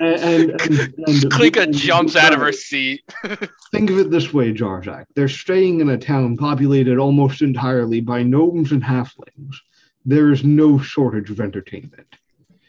[0.00, 0.92] And, and, and, and
[1.32, 3.02] Klika and- jumps out of her seat.
[3.72, 5.06] Think of it this way, Jarzak.
[5.16, 9.56] They're staying in a town populated almost entirely by gnomes and halflings.
[10.08, 12.06] There is no shortage of entertainment.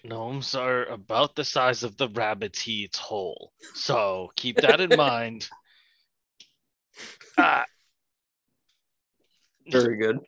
[0.04, 3.54] gnomes are about the size of the rabbits he eats whole.
[3.74, 5.48] So keep that in mind.
[7.38, 7.64] Ah,
[9.72, 10.20] Very good.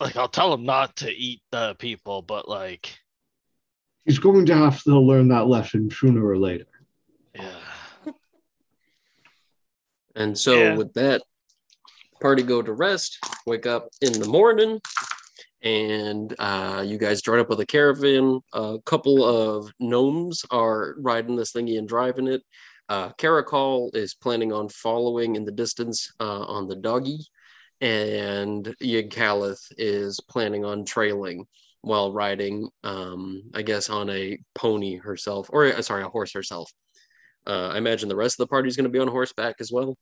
[0.00, 2.98] like I'll tell him not to eat the people, but like,
[4.06, 6.64] He's going to have to learn that lesson sooner or later.
[7.34, 7.60] yeah.
[10.16, 10.74] And so Yeah.
[10.74, 11.20] with that,
[12.18, 14.80] party go to rest, wake up in the morning,
[15.62, 18.40] and uh, you guys join up with a caravan.
[18.52, 22.42] A couple of gnomes are riding this thingy and driving it.
[22.88, 27.18] Uh, Caracol is planning on following in the distance uh, on the doggy,
[27.80, 31.46] and yigcalith is planning on trailing
[31.82, 36.70] while riding, um, I guess, on a pony herself, or uh, sorry, a horse herself.
[37.46, 39.72] Uh, I imagine the rest of the party is going to be on horseback as
[39.72, 39.96] well.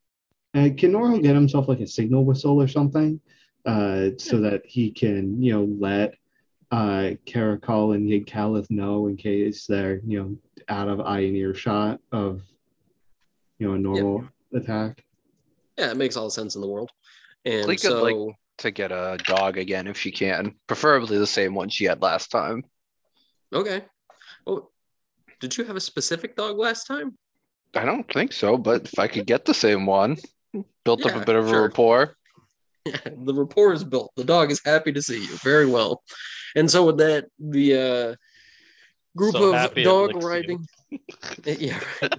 [0.54, 3.20] Uh, can Norhill get himself like a signal whistle or something,
[3.66, 6.14] uh, so that he can, you know, let
[6.70, 10.36] uh, Caracol and Yig Calith know in case they're, you know,
[10.68, 12.42] out of eye and earshot of,
[13.58, 15.04] you know, a normal attack.
[15.78, 16.90] Yeah, it makes all the sense in the world.
[17.44, 21.26] And Click so, of, like- to get a dog again if she can, preferably the
[21.26, 22.64] same one she had last time.
[23.54, 23.84] okay.
[24.46, 24.70] Oh,
[25.40, 27.16] did you have a specific dog last time?
[27.74, 30.16] I don't think so, but if I could get the same one,
[30.84, 32.16] built up a bit of a rapport.
[33.24, 34.12] the rapport is built.
[34.16, 35.36] The dog is happy to see you.
[35.38, 36.02] Very well.
[36.56, 38.14] And so with that, the uh,
[39.16, 40.66] group So of dog riding.
[41.44, 42.14] yeah, right.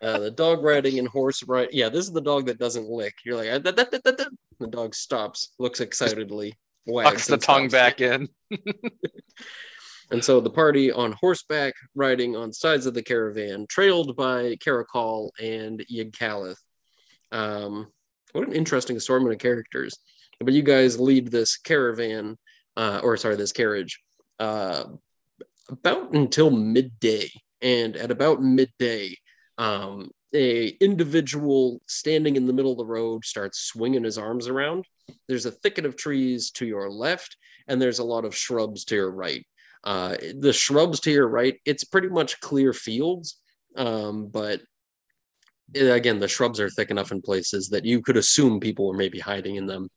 [0.00, 1.68] uh, the dog riding and horse ride.
[1.72, 3.12] Yeah, this is the dog that doesn't lick.
[3.22, 4.24] You're like, "Ah, da, da, da, da, da."
[4.58, 6.54] the dog stops, looks excitedly,
[6.86, 7.72] wags, the tongue stops.
[7.72, 8.28] back in.
[10.10, 15.30] And so the party on horseback, riding on sides of the caravan, trailed by Caracol
[15.40, 16.58] and Yig Calith.
[17.32, 17.88] Um,
[18.32, 19.98] what an interesting assortment of characters.
[20.40, 22.36] But you guys lead this caravan,
[22.76, 24.00] uh, or sorry, this carriage,
[24.38, 24.84] uh,
[25.68, 27.30] about until midday.
[27.62, 29.16] And at about midday,
[29.58, 34.84] um, a individual standing in the middle of the road starts swinging his arms around.
[35.28, 37.36] There's a thicket of trees to your left,
[37.68, 39.46] and there's a lot of shrubs to your right.
[39.84, 43.40] Uh, the shrubs to your right, it's pretty much clear fields,
[43.76, 44.60] um, but
[45.78, 48.96] uh, again, the shrubs are thick enough in places that you could assume people were
[48.96, 49.88] maybe hiding in them.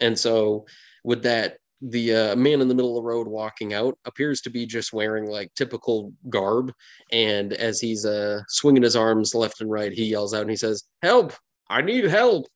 [0.00, 0.66] And so,
[1.04, 4.50] with that, the uh, man in the middle of the road walking out appears to
[4.50, 6.72] be just wearing like typical garb.
[7.12, 10.56] And as he's uh, swinging his arms left and right, he yells out and he
[10.56, 11.32] says, Help!
[11.68, 12.46] I need help!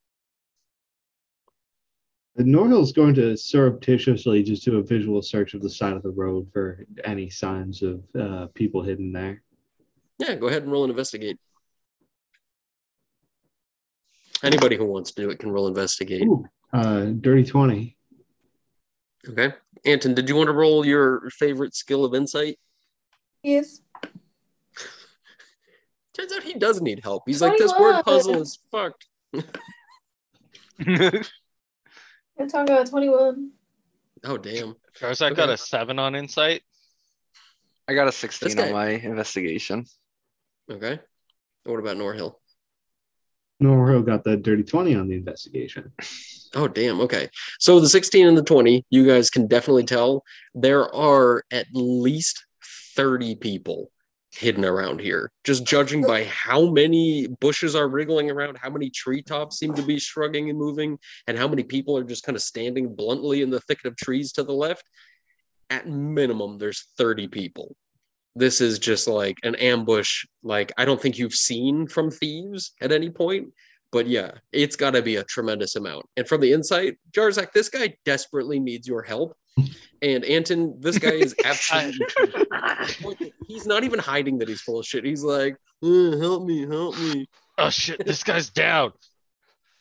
[2.39, 6.49] Norhill's going to surreptitiously just do a visual search of the side of the road
[6.53, 9.43] for any signs of uh, people hidden there.
[10.19, 11.39] Yeah, go ahead and roll and investigate.
[14.43, 16.23] Anybody who wants to do it can roll investigate.
[16.23, 17.97] Ooh, uh, dirty 20.
[19.29, 19.53] Okay.
[19.85, 22.59] Anton, did you want to roll your favorite skill of insight?
[23.43, 23.81] Yes.
[26.15, 27.23] Turns out he does need help.
[27.27, 29.07] He's like, this word puzzle is fucked.
[30.81, 33.51] I'm talking about 21.
[34.25, 34.75] Oh, damn.
[34.99, 35.55] Jarzak got Okay.
[35.55, 36.63] a seven on insight.
[37.87, 39.87] I got a 16 on my investigation.
[40.71, 40.99] Okay.
[41.65, 42.35] What about Norhill?
[43.63, 45.93] Norhill got the dirty 20 on the investigation.
[46.55, 47.01] Oh, damn.
[47.03, 47.29] Okay.
[47.59, 52.47] So the 16 and the 20, you guys can definitely tell there are at least
[52.97, 53.91] 30 people
[54.31, 55.33] hidden around here.
[55.45, 59.99] Just judging by how many bushes are wriggling around, how many treetops seem to be
[59.99, 63.61] shrugging and moving, and how many people are just kind of standing bluntly in the
[63.61, 64.85] thicket of trees to the left.
[65.71, 67.75] At minimum, there's 30 people.
[68.37, 72.93] This is just like an ambush, like I don't think you've seen from thieves at
[72.93, 73.53] any point
[73.91, 76.05] but yeah, it's got to be a tremendous amount.
[76.17, 79.37] And from the inside, Jarzak, this guy desperately needs your help.
[80.03, 82.05] And Anton, this guy is absolutely.
[83.47, 85.05] he's not even hiding that he's full of shit.
[85.05, 87.29] He's like, "Uh, help me, help me.
[87.57, 88.93] Oh shit, this guy's down.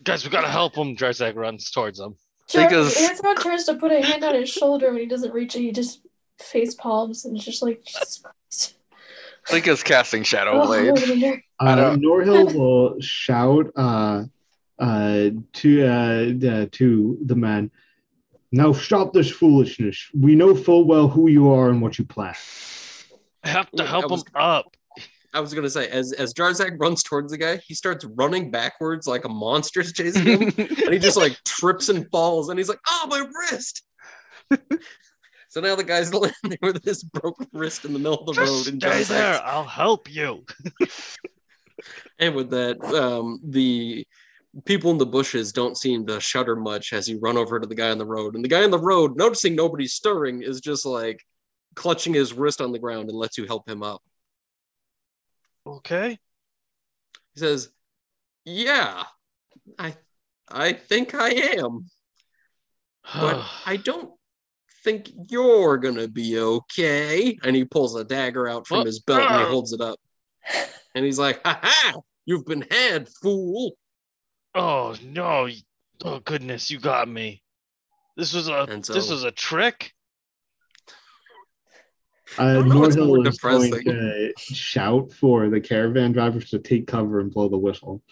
[0.03, 0.95] Guys, we gotta help him.
[0.95, 2.15] Jarzak runs towards him.
[2.47, 5.55] Char- Because- Anton tries to put a hand on his shoulder when he doesn't reach
[5.55, 5.61] it.
[5.61, 6.01] He just
[6.39, 8.75] face palms and just like, Jesus Christ.
[9.45, 10.93] Klika's casting Shadow Oh, Blade.
[10.95, 11.41] Lavender.
[11.59, 14.23] I Uh, don't- Norhill will shout uh,
[14.79, 17.71] uh, to uh, uh, to the man.
[18.51, 20.09] Now stop this foolishness.
[20.17, 22.35] We know full well who you are and what you plan.
[23.43, 24.65] I have to Wait, help was- him up.
[25.33, 29.05] I was gonna say, as as Jarzak runs towards the guy, he starts running backwards
[29.07, 32.79] like a monster's chasing him, and he just like trips and falls, and he's like,
[32.87, 33.83] "Oh, my wrist!"
[35.49, 38.41] so now the guy's laying there with his broken wrist in the middle of the
[38.41, 39.41] road, Just and stay there.
[39.43, 40.45] I'll help you.
[42.19, 44.05] And with that, um, the
[44.65, 47.75] people in the bushes don't seem to shudder much as you run over to the
[47.75, 48.35] guy on the road.
[48.35, 51.23] And the guy on the road, noticing nobody's stirring, is just like
[51.75, 54.01] clutching his wrist on the ground and lets you help him up.
[55.65, 56.17] Okay.
[57.33, 57.69] He says,
[58.45, 59.03] "Yeah,
[59.77, 59.95] I,
[60.49, 61.87] I think I am,
[63.13, 64.16] but I don't
[64.87, 68.87] think you're gonna be okay." And he pulls a dagger out from What?
[68.87, 69.49] his belt and he Ah.
[69.49, 69.99] holds it up.
[70.95, 71.99] And he's like, "Ha ha!
[72.25, 73.77] You've been had, fool!"
[74.55, 75.49] oh no.
[76.05, 77.41] Oh goodness, you got me.
[78.15, 79.93] This was a And this was a trick.
[82.37, 86.59] Uh, don't know what's Norhill more is going to shout for the caravan drivers to
[86.59, 88.03] take cover and blow the whistle.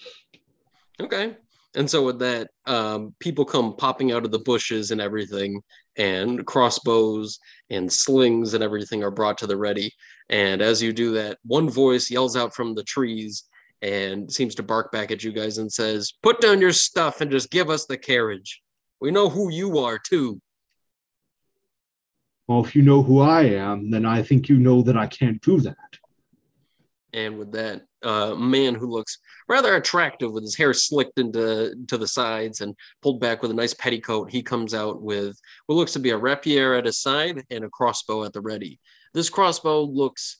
[0.99, 1.35] Okay.
[1.75, 5.61] And so with that, um, people come popping out of the bushes and everything,
[5.97, 7.39] and crossbows
[7.69, 9.91] and slings and everything are brought to the ready.
[10.29, 13.43] And as you do that, one voice yells out from the trees
[13.81, 17.31] and seems to bark back at you guys and says, Put down your stuff and
[17.31, 18.61] just give us the carriage.
[18.99, 20.41] We know who you are too.
[22.47, 25.41] Well, if you know who I am, then I think you know that I can't
[25.41, 25.75] do that.
[27.15, 31.97] And with that, uh, man who looks rather attractive with his hair slicked into to
[31.97, 35.93] the sides and pulled back with a nice petticoat, he comes out with what looks
[35.93, 38.79] to be a rapier at his side and a crossbow at the ready.
[39.13, 40.39] This crossbow looks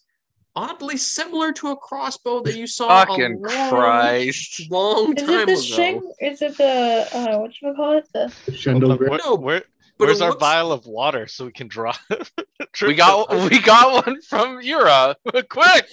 [0.54, 4.70] oddly similar to a crossbow that you saw Fucking a long, Christ.
[4.70, 5.62] long Is it time the ago.
[5.62, 6.12] string?
[6.20, 8.08] Is it the, uh, what you call it?
[8.14, 9.22] The, Shendel Grip.
[9.26, 9.64] No, where-
[9.98, 11.96] but where's it our looks- vial of water so we can draw?
[12.82, 15.16] We got we got one from Yura.
[15.50, 15.86] Quick.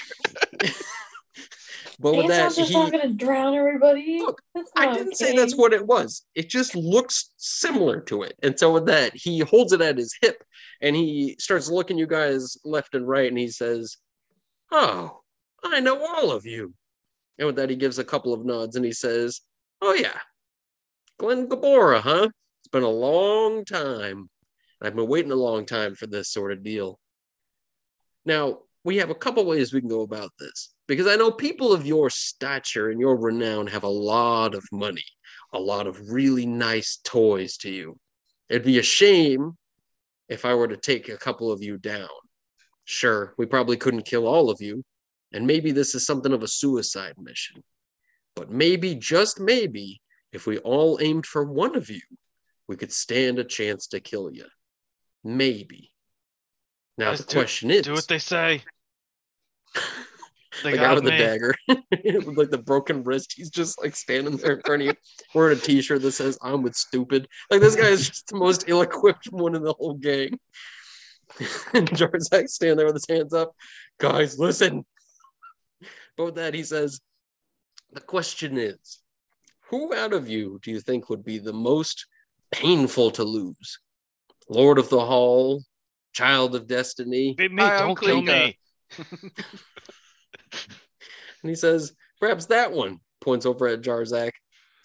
[2.00, 4.18] But with that, Anton's just he, not gonna drown everybody.
[4.18, 4.42] Look,
[4.76, 6.24] I didn't say that's what it was.
[6.34, 8.34] It just looks similar to it.
[8.42, 10.42] And so with that, he holds it at his hip
[10.80, 13.98] and he starts looking you guys left and right and he says,
[14.72, 15.20] Oh,
[15.62, 16.74] I know all of you.
[17.38, 19.40] And with that, he gives a couple of nods and he says,
[19.80, 20.18] Oh, yeah,
[21.18, 22.28] Glenn Gabora, huh?
[22.72, 24.30] Been a long time.
[24.80, 26.98] I've been waiting a long time for this sort of deal.
[28.24, 31.72] Now, we have a couple ways we can go about this because I know people
[31.72, 35.04] of your stature and your renown have a lot of money,
[35.52, 37.98] a lot of really nice toys to you.
[38.48, 39.56] It'd be a shame
[40.28, 42.08] if I were to take a couple of you down.
[42.84, 44.82] Sure, we probably couldn't kill all of you,
[45.32, 47.62] and maybe this is something of a suicide mission.
[48.34, 50.00] But maybe, just maybe,
[50.32, 52.00] if we all aimed for one of you,
[52.68, 54.46] we could stand a chance to kill you.
[55.24, 55.90] Maybe.
[56.98, 58.62] Now the question is Do what they say.
[60.62, 61.18] They the guy got with the me.
[61.18, 63.32] dagger, with like the broken wrist.
[63.34, 64.94] He's just like standing there in front of you,
[65.34, 68.64] wearing a T-shirt that says "I'm with stupid." Like this guy is just the most
[68.66, 70.38] ill-equipped one in the whole gang.
[71.72, 73.56] and Jarzak standing there with his hands up.
[73.98, 74.84] Guys, listen.
[76.18, 77.00] But with that, he says,
[77.92, 79.00] "The question is,
[79.70, 82.06] who out of you do you think would be the most
[82.52, 83.80] painful to lose?
[84.48, 85.62] Lord of the Hall,
[86.12, 88.46] Child of Destiny?" Beat me, Hi, don't kill Klika.
[88.46, 88.58] me.
[91.42, 94.32] And he says, perhaps that one points over at Jarzak.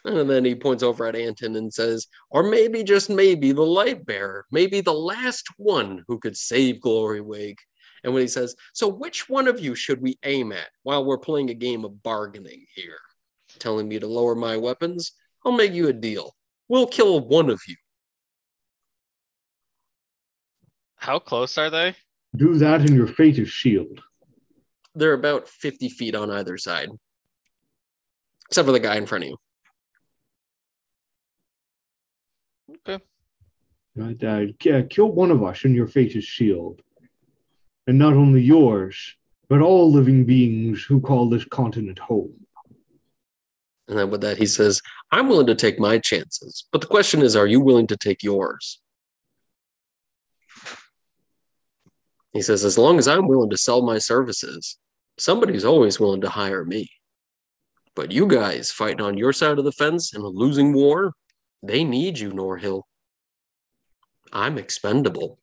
[0.06, 4.06] And then he points over at Anton and says, or maybe, just maybe, the light
[4.06, 7.58] bearer, maybe the last one who could save Glory Wig.
[8.04, 11.18] And when he says, so which one of you should we aim at while we're
[11.18, 13.00] playing a game of bargaining here?
[13.60, 15.12] Telling me to lower my weapons?
[15.46, 16.36] I'll make you a deal.
[16.68, 17.76] We'll kill one of you.
[20.96, 21.96] How close are they?
[22.36, 24.02] Do that and your fate is sealed.
[24.96, 26.90] They're about 50 feet on either side,
[28.50, 29.38] except for the guy in front of you.
[32.88, 33.04] Okay.
[33.96, 36.82] Right, uh, k- kill one of us and your fate is sealed.
[37.86, 39.16] And not only yours,
[39.48, 42.47] but all living beings who call this continent home.
[43.88, 44.82] And then with that, he says,
[45.12, 46.66] I'm willing to take my chances.
[46.72, 48.82] But the question is, are you willing to take yours?
[52.34, 54.78] He says, as long as I'm willing to sell my services,
[55.18, 56.90] somebody's always willing to hire me.
[57.96, 61.14] But you guys fighting on your side of the fence in a losing war,
[61.64, 62.84] they need you, Norhill.
[64.32, 65.40] I'm expendable.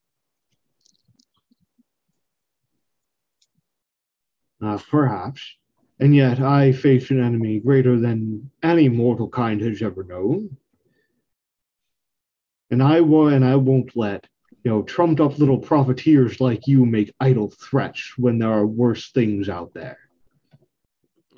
[4.62, 5.56] Uh, perhaps.
[6.00, 10.56] And yet I face an enemy greater than any mortal kind has ever known.
[12.70, 14.26] And I will and I won't let,
[14.64, 19.12] you know, trumped up little profiteers like you make idle threats when there are worse
[19.12, 19.98] things out there.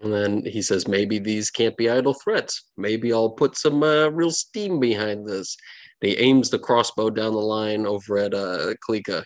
[0.02, 2.70] And then he says, maybe these can't be idle threats.
[2.76, 5.56] Maybe I'll put some uh, real steam behind this.
[6.00, 9.24] And he aims the crossbow down the line over at uh, Klika.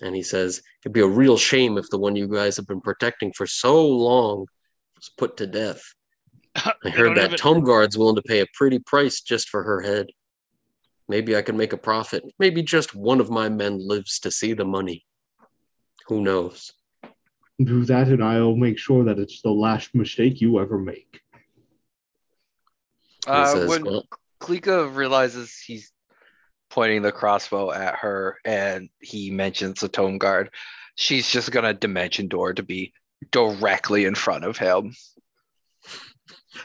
[0.00, 2.80] And he says, it'd be a real shame if the one you guys have been
[2.80, 4.46] protecting for so long
[4.96, 5.82] was put to death.
[6.56, 9.80] I heard that even- Tome Guard's willing to pay a pretty price just for her
[9.80, 10.06] head.
[11.08, 12.24] Maybe I can make a profit.
[12.38, 15.04] Maybe just one of my men lives to see the money.
[16.08, 16.72] Who knows?
[17.62, 21.20] Do that and I'll make sure that it's the last mistake you ever make.
[23.26, 24.06] Uh, says, when "Well,
[24.40, 25.92] Klika realizes he's
[26.70, 30.50] pointing the crossbow at her and he mentions the tome guard,
[30.96, 32.92] she's just gonna dimension door to be
[33.30, 34.94] directly in front of him.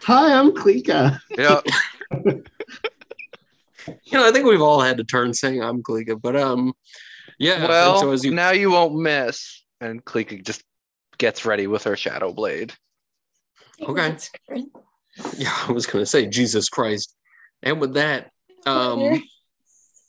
[0.03, 1.19] Hi, I'm Klika.
[1.37, 1.61] Yeah,
[3.87, 6.73] you know, I think we've all had to turn saying I'm Klika, but um,
[7.39, 7.67] yeah.
[7.67, 9.63] well, so as you now you won't miss.
[9.79, 10.63] And Klika just
[11.17, 12.71] gets ready with her shadow blade.
[13.81, 14.15] Okay.
[15.37, 17.15] Yeah, I was gonna say Jesus Christ.
[17.63, 18.31] And with that,
[18.65, 19.23] um,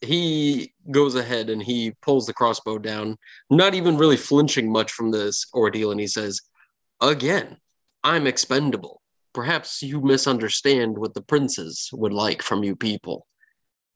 [0.02, 3.16] he goes ahead and he pulls the crossbow down,
[3.50, 6.40] not even really flinching much from this ordeal, and he says,
[7.00, 7.56] Again,
[8.04, 9.00] I'm expendable.
[9.32, 13.26] Perhaps you misunderstand what the princes would like from you people.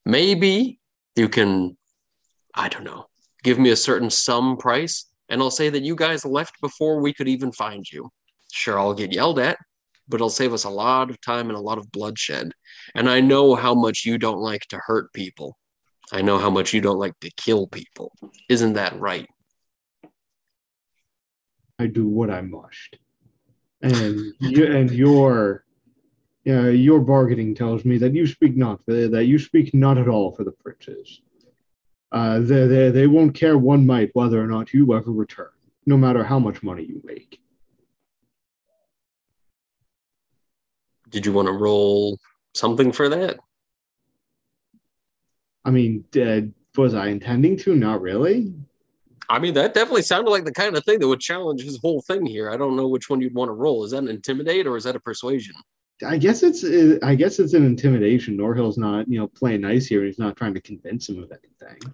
[0.05, 0.79] Maybe
[1.15, 1.77] you can,
[2.53, 3.07] I don't know,
[3.43, 7.13] give me a certain sum price, and I'll say that you guys left before we
[7.13, 8.09] could even find you.
[8.51, 9.57] Sure, I'll get yelled at,
[10.07, 12.53] but it'll save us a lot of time and a lot of bloodshed.
[12.95, 15.57] And I know how much you don't like to hurt people.
[16.11, 18.13] I know how much you don't like to kill people.
[18.49, 19.27] Isn't that right?
[21.79, 22.97] I do what I must.
[23.81, 25.63] And you, and your
[26.47, 30.31] uh, your bargaining tells me that you speak not that you speak not at all
[30.31, 31.21] for the princes.
[32.11, 35.49] Uh, they, they, they won't care one mite whether or not you ever return,
[35.85, 37.41] no matter how much money you make.
[41.09, 42.17] Did you want to roll
[42.55, 43.37] something for that?
[45.67, 46.41] I mean, uh,
[46.79, 47.75] was I intending to?
[47.75, 48.53] Not really.
[49.29, 52.01] I mean, that definitely sounded like the kind of thing that would challenge his whole
[52.01, 52.49] thing here.
[52.49, 53.83] I don't know which one you'd want to roll.
[53.83, 55.55] Is that an intimidate or is that a persuasion?
[56.05, 56.63] I guess it's
[57.03, 58.37] I guess it's an intimidation.
[58.37, 60.05] Norhill's not you know playing nice here.
[60.05, 61.93] He's not trying to convince him of anything.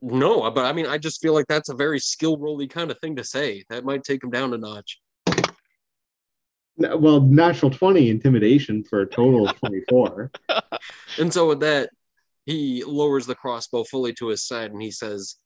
[0.00, 2.98] No, but I mean, I just feel like that's a very skill rolly kind of
[2.98, 3.62] thing to say.
[3.68, 5.00] That might take him down a notch.
[6.76, 10.32] Well, natural twenty intimidation for a total of twenty four.
[11.18, 11.90] And so with that,
[12.44, 15.36] he lowers the crossbow fully to his side and he says,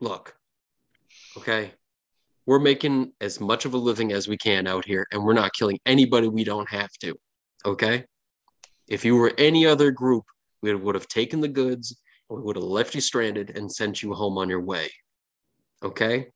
[0.00, 0.36] Look,
[1.36, 1.72] okay,
[2.46, 5.52] we're making as much of a living as we can out here, and we're not
[5.52, 7.14] killing anybody we don't have to.
[7.66, 8.04] Okay?
[8.88, 10.24] If you were any other group,
[10.62, 14.14] we would have taken the goods, we would have left you stranded and sent you
[14.14, 14.90] home on your way.
[15.82, 16.28] Okay?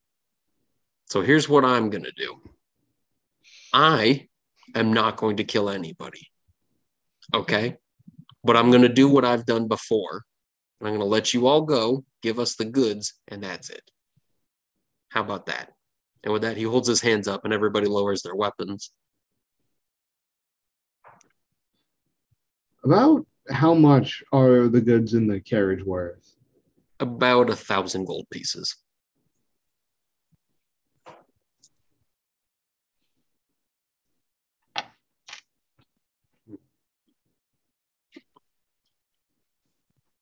[1.07, 2.37] So here's what I'm going to do
[3.73, 4.29] I
[4.75, 6.29] am not going to kill anybody.
[7.33, 7.77] Okay?
[8.45, 10.25] But I'm going to do what I've done before.
[10.81, 13.83] I'm going to let you all go, give us the goods, and that's it.
[15.11, 15.73] How about that?
[16.25, 18.91] And with that, he holds his hands up and everybody lowers their weapons.
[22.85, 26.35] About how much are the goods in the carriage worth?
[26.99, 28.77] About a thousand gold pieces.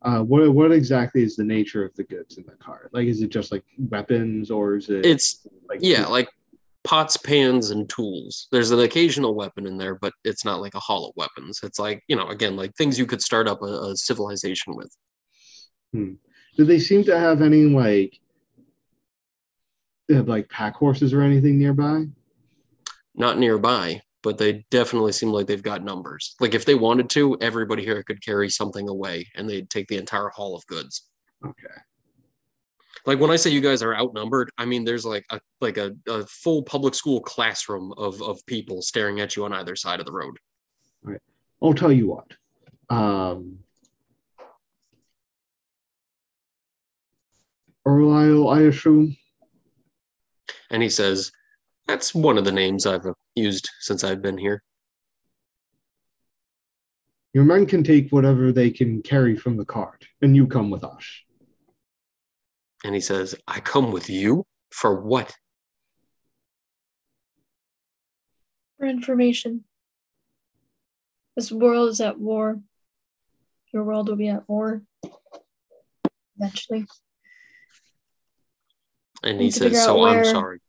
[0.03, 2.89] Uh, what what exactly is the nature of the goods in the cart?
[2.93, 5.05] Like, is it just like weapons, or is it?
[5.05, 6.29] It's like yeah, like
[6.85, 8.49] pots, pans, and tools.
[8.51, 11.61] There's an occasional weapon in there, but it's not like a hollow weapons.
[11.63, 14.97] It's like you know, again, like things you could start up a, a civilization with.
[15.93, 18.19] Do they seem to have any like,
[20.09, 22.07] they have like pack horses or anything nearby?
[23.15, 26.35] Not nearby, but they definitely seem like they've got numbers.
[26.41, 29.97] Like if they wanted to, everybody here could carry something away, and they'd take the
[29.97, 31.09] entire haul of goods.
[31.45, 31.75] Okay.
[33.07, 35.97] Like when I say you guys are outnumbered, I mean there's like a like a,
[36.07, 40.07] a full public school classroom of of people staring at you on either side of
[40.07, 40.37] the road.
[41.05, 41.21] All right.
[41.63, 42.27] I'll tell you what.
[42.91, 43.61] Um,
[47.87, 49.17] Erlisle, I assume.
[50.71, 51.33] And he says,
[51.91, 53.05] "That's one of the names I've
[53.35, 54.63] used since I've been here."
[57.33, 60.85] Your men can take whatever they can carry from the cart, and you come with
[60.85, 61.05] us.
[62.85, 65.37] And he says, "I come with you for what?"
[68.77, 69.65] For information.
[71.35, 72.63] This world is at war.
[73.73, 74.83] Your world will be at war.
[76.37, 76.87] Eventually.
[79.25, 80.61] And he says, figure out "So I'm sorry.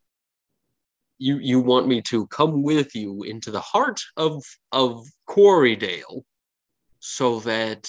[1.22, 6.24] You you want me to come with you into the heart of of Quarrydale,
[6.98, 7.88] so that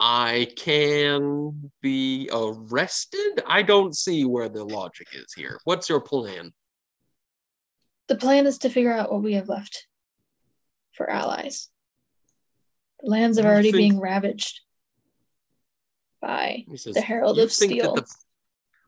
[0.00, 3.42] I can be arrested?
[3.46, 5.60] I don't see where the logic is here.
[5.64, 6.54] What's your plan?
[8.06, 9.86] The plan is to figure out what we have left
[10.92, 11.68] for allies.
[13.02, 14.62] The lands are already think- being ravaged
[16.22, 17.94] by says, the Herald "You of think that Steel.
[17.96, 18.23] the-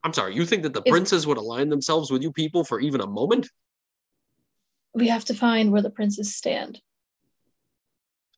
[0.07, 0.37] I'm sorry.
[0.37, 3.51] You think that the princes would align themselves with you people for even a moment?
[4.95, 6.81] We have to find where the princes stand.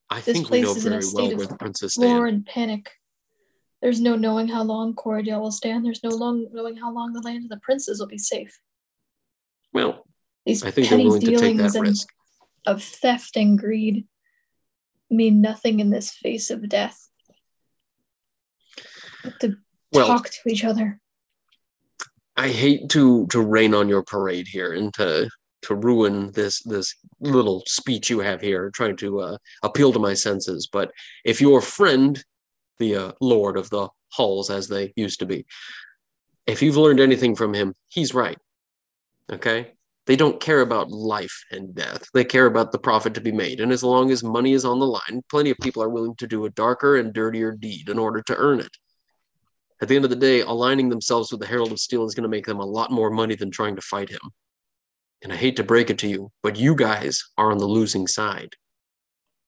[0.09, 2.11] I This think we know is in a very well where the princes stand.
[2.11, 2.93] War and panic.
[3.83, 5.85] There's no knowing how long Corridale will stand.
[5.85, 8.59] There's no long knowing how long the land of the princes will be safe.
[9.75, 10.07] Well,
[10.47, 12.09] These I think they're petty willing to take that and risk.
[12.65, 14.07] of theft and greed
[15.11, 17.11] mean nothing in this face of death.
[19.23, 19.57] We have to
[19.93, 20.99] Well, talk to each other.
[22.39, 25.29] I hate to to rain on your parade here and to
[25.63, 30.15] to ruin this this little speech you have here, trying to uh, appeal to my
[30.15, 30.69] senses.
[30.73, 30.93] But
[31.25, 32.23] if your friend,
[32.79, 35.47] the uh, Lord of the Halls, as they used to be,
[36.47, 38.39] if you've learned anything from him, he's right.
[39.33, 39.73] Okay,
[40.07, 43.59] they don't care about life and death; they care about the profit to be made.
[43.61, 46.29] And as long as money is on the line, plenty of people are willing to
[46.29, 48.77] do a darker and dirtier deed in order to earn it.
[49.81, 52.25] At the end of the day, aligning themselves with the Herald of Steel is going
[52.25, 54.21] to make them a lot more money than trying to fight him.
[55.23, 58.07] And I hate to break it to you, but you guys are on the losing
[58.07, 58.55] side.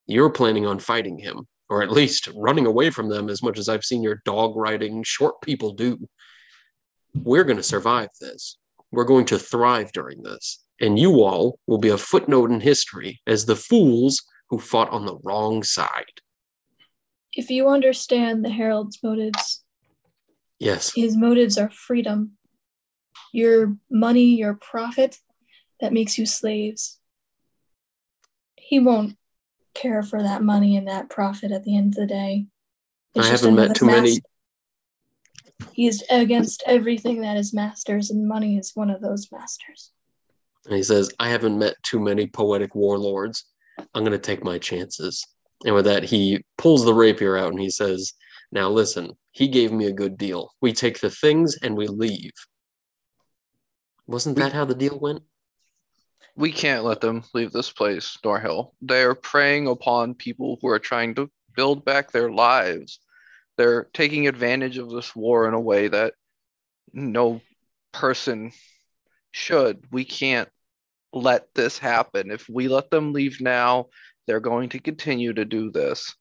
[0.05, 3.69] You're planning on fighting him, or at least running away from them as much as
[3.69, 6.07] I've seen your dog riding short people do.
[7.13, 8.57] We're going to survive this.
[8.91, 10.63] We're going to thrive during this.
[10.79, 15.05] And you all will be a footnote in history as the fools who fought on
[15.05, 16.19] the wrong side.
[17.33, 19.60] If you understand the Herald's motives,
[20.61, 22.33] Yes, his motives are freedom.
[23.33, 25.17] Your money, your profit,
[25.79, 26.99] that makes you slaves.
[28.57, 29.17] He won't
[29.73, 32.45] care for that money and that profit at the end of the day.
[33.17, 34.21] I haven't met too many- master.
[35.73, 39.91] He is against everything that is masters, and money is one of those masters.
[40.65, 43.45] And he says, I haven't met too many poetic warlords.
[43.95, 45.25] I'm going to take my chances.
[45.65, 48.13] And with that, he pulls the rapier out and he says,
[48.51, 50.51] Now listen, he gave me a good deal.
[50.61, 52.33] We take the things and we leave.
[54.07, 55.23] Wasn't that how the deal went?
[56.35, 58.71] We can't let them leave this place, Norhill.
[58.81, 62.99] They are preying upon people who are trying to build back their lives.
[63.57, 66.13] They're taking advantage of this war in a way that
[66.93, 67.41] no
[67.91, 68.51] person
[69.31, 69.85] should.
[69.91, 70.49] We can't
[71.13, 72.31] let this happen.
[72.31, 73.87] If we let them leave now,
[74.27, 76.15] they're going to continue to do this.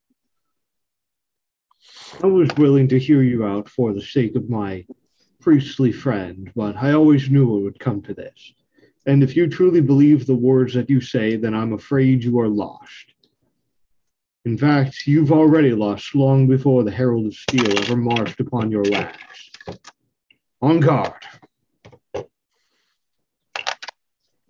[2.22, 4.84] I was willing to hear you out for the sake of my
[5.40, 8.52] priestly friend, but I always knew it would come to this.
[9.06, 12.48] And if you truly believe the words that you say, then I'm afraid you are
[12.48, 13.14] lost.
[14.44, 18.84] In fact, you've already lost long before the Herald of Steel ever marched upon your
[18.84, 19.18] lands.
[20.62, 21.24] On guard.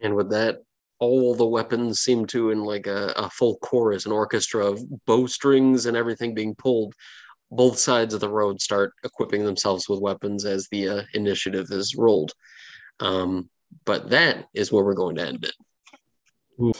[0.00, 0.62] And with that,
[1.00, 5.86] all the weapons seem to, in like a, a full chorus, an orchestra of bowstrings
[5.86, 6.94] and everything being pulled.
[7.50, 11.96] Both sides of the road start equipping themselves with weapons as the uh, initiative is
[11.96, 12.32] rolled.
[13.00, 13.48] Um,
[13.84, 16.76] but that is where we're going to end it.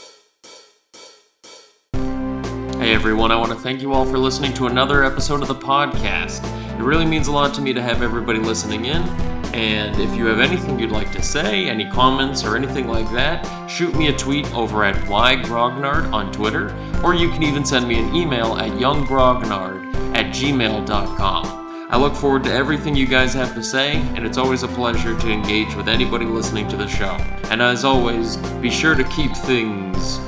[2.78, 5.54] Hey everyone, I want to thank you all for listening to another episode of the
[5.54, 6.44] podcast.
[6.78, 9.39] It really means a lot to me to have everybody listening in.
[9.52, 13.44] And if you have anything you'd like to say, any comments or anything like that,
[13.68, 16.74] shoot me a tweet over at ygrognard on Twitter,
[17.04, 21.60] or you can even send me an email at yunggrognard at gmail.com.
[21.90, 25.18] I look forward to everything you guys have to say, and it's always a pleasure
[25.18, 27.16] to engage with anybody listening to the show.
[27.50, 30.20] And as always, be sure to keep things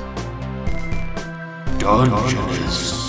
[1.79, 3.02] Dungeons